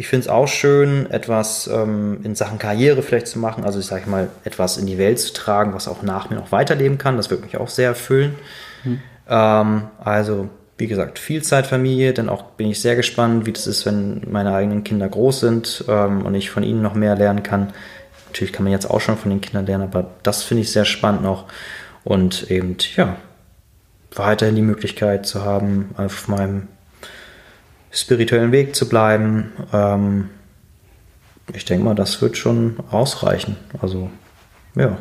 ich 0.00 0.08
finde 0.08 0.24
es 0.24 0.28
auch 0.28 0.48
schön, 0.48 1.10
etwas 1.10 1.66
ähm, 1.66 2.20
in 2.24 2.34
Sachen 2.34 2.58
Karriere 2.58 3.02
vielleicht 3.02 3.26
zu 3.26 3.38
machen. 3.38 3.64
Also 3.64 3.80
ich 3.80 3.84
sage 3.84 4.08
mal, 4.08 4.30
etwas 4.44 4.78
in 4.78 4.86
die 4.86 4.96
Welt 4.96 5.18
zu 5.18 5.34
tragen, 5.34 5.74
was 5.74 5.88
auch 5.88 6.00
nach 6.00 6.30
mir 6.30 6.36
noch 6.36 6.52
weiterleben 6.52 6.96
kann. 6.96 7.18
Das 7.18 7.28
würde 7.28 7.44
mich 7.44 7.58
auch 7.58 7.68
sehr 7.68 7.88
erfüllen. 7.88 8.34
Mhm. 8.82 9.00
Ähm, 9.28 9.82
also 10.02 10.48
wie 10.78 10.86
gesagt, 10.86 11.18
viel 11.18 11.42
Zeit 11.42 11.66
Familie. 11.66 12.14
Dann 12.14 12.30
auch 12.30 12.44
bin 12.44 12.70
ich 12.70 12.80
sehr 12.80 12.96
gespannt, 12.96 13.44
wie 13.44 13.52
das 13.52 13.66
ist, 13.66 13.84
wenn 13.84 14.22
meine 14.30 14.54
eigenen 14.54 14.84
Kinder 14.84 15.06
groß 15.06 15.40
sind 15.40 15.84
ähm, 15.86 16.24
und 16.24 16.34
ich 16.34 16.48
von 16.48 16.62
ihnen 16.62 16.80
noch 16.80 16.94
mehr 16.94 17.14
lernen 17.14 17.42
kann. 17.42 17.74
Natürlich 18.28 18.54
kann 18.54 18.64
man 18.64 18.72
jetzt 18.72 18.88
auch 18.88 19.02
schon 19.02 19.18
von 19.18 19.30
den 19.30 19.42
Kindern 19.42 19.66
lernen, 19.66 19.84
aber 19.84 20.12
das 20.22 20.42
finde 20.42 20.62
ich 20.62 20.72
sehr 20.72 20.86
spannend 20.86 21.22
noch. 21.22 21.44
Und 22.04 22.50
eben, 22.50 22.78
ja, 22.96 23.16
weiterhin 24.14 24.56
die 24.56 24.62
Möglichkeit 24.62 25.26
zu 25.26 25.44
haben, 25.44 25.90
auf 25.98 26.26
meinem 26.26 26.68
spirituellen 27.90 28.52
Weg 28.52 28.74
zu 28.74 28.88
bleiben. 28.88 29.52
Ähm, 29.72 30.30
ich 31.54 31.64
denke 31.64 31.84
mal, 31.84 31.94
das 31.94 32.20
wird 32.22 32.36
schon 32.36 32.76
ausreichen. 32.90 33.56
Also, 33.80 34.10
ja. 34.76 34.98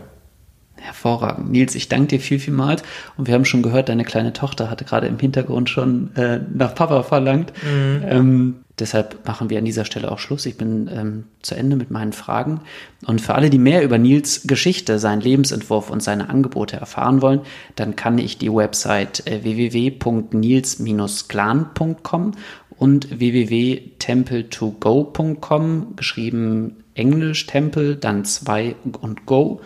Hervorragend. 0.75 1.51
Nils, 1.51 1.75
ich 1.75 1.89
danke 1.89 2.07
dir 2.07 2.19
viel, 2.19 2.39
vielmals. 2.39 2.83
Und 3.17 3.27
wir 3.27 3.33
haben 3.33 3.45
schon 3.45 3.61
gehört, 3.61 3.89
deine 3.89 4.05
kleine 4.05 4.33
Tochter 4.33 4.69
hatte 4.69 4.85
gerade 4.85 5.07
im 5.07 5.19
Hintergrund 5.19 5.69
schon 5.69 6.15
äh, 6.15 6.39
nach 6.53 6.73
Papa 6.73 7.03
verlangt. 7.03 7.51
Mhm. 7.63 8.03
Ähm, 8.07 8.55
deshalb 8.79 9.27
machen 9.27 9.49
wir 9.49 9.59
an 9.59 9.65
dieser 9.65 9.83
Stelle 9.83 10.09
auch 10.11 10.19
Schluss. 10.19 10.45
Ich 10.45 10.57
bin 10.57 10.89
ähm, 10.91 11.25
zu 11.41 11.55
Ende 11.55 11.75
mit 11.75 11.91
meinen 11.91 12.13
Fragen. 12.13 12.61
Und 13.05 13.19
für 13.19 13.35
alle, 13.35 13.49
die 13.49 13.59
mehr 13.59 13.83
über 13.83 13.97
Nils 13.97 14.43
Geschichte, 14.45 14.99
seinen 14.99 15.19
Lebensentwurf 15.21 15.89
und 15.89 16.01
seine 16.01 16.29
Angebote 16.29 16.77
erfahren 16.77 17.21
wollen, 17.21 17.41
dann 17.75 17.97
kann 17.97 18.17
ich 18.17 18.37
die 18.37 18.53
Website 18.53 19.27
äh, 19.27 19.43
www.nils-clan.com 19.43 22.31
und 22.79 23.19
www.temple2go.com, 23.19 25.95
geschrieben 25.97 26.77
Englisch 26.95 27.45
Tempel, 27.45 27.97
dann 27.97 28.25
2 28.25 28.75
und 29.01 29.25
Go. 29.25 29.59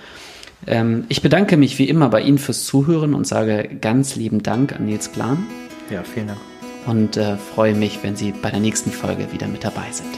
Ähm, 0.65 1.03
ich 1.09 1.21
bedanke 1.21 1.57
mich 1.57 1.77
wie 1.77 1.87
immer 1.87 2.09
bei 2.09 2.21
Ihnen 2.21 2.39
fürs 2.39 2.65
Zuhören 2.65 3.13
und 3.13 3.27
sage 3.27 3.69
ganz 3.79 4.15
lieben 4.15 4.41
Dank 4.43 4.75
an 4.75 4.85
Nils 4.85 5.11
Klan. 5.11 5.45
Ja, 5.89 6.03
vielen 6.03 6.27
Dank. 6.27 6.39
Und 6.87 7.17
äh, 7.17 7.35
freue 7.37 7.75
mich, 7.75 7.99
wenn 8.01 8.15
Sie 8.15 8.31
bei 8.31 8.49
der 8.49 8.59
nächsten 8.59 8.89
Folge 8.91 9.31
wieder 9.31 9.47
mit 9.47 9.63
dabei 9.63 9.91
sind. 9.91 10.09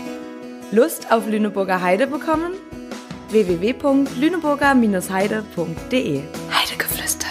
Lust 0.71 1.11
auf 1.11 1.29
Lüneburger 1.29 1.81
Heide 1.81 2.07
bekommen? 2.07 2.53
www.lüneburger-heide.de 3.29 6.21
Heidegeflüster. 6.51 7.27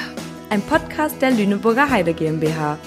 Ein 0.50 0.61
Podcast 0.62 1.22
der 1.22 1.31
Lüneburger 1.31 1.88
Heide 1.88 2.14
GmbH. 2.14 2.79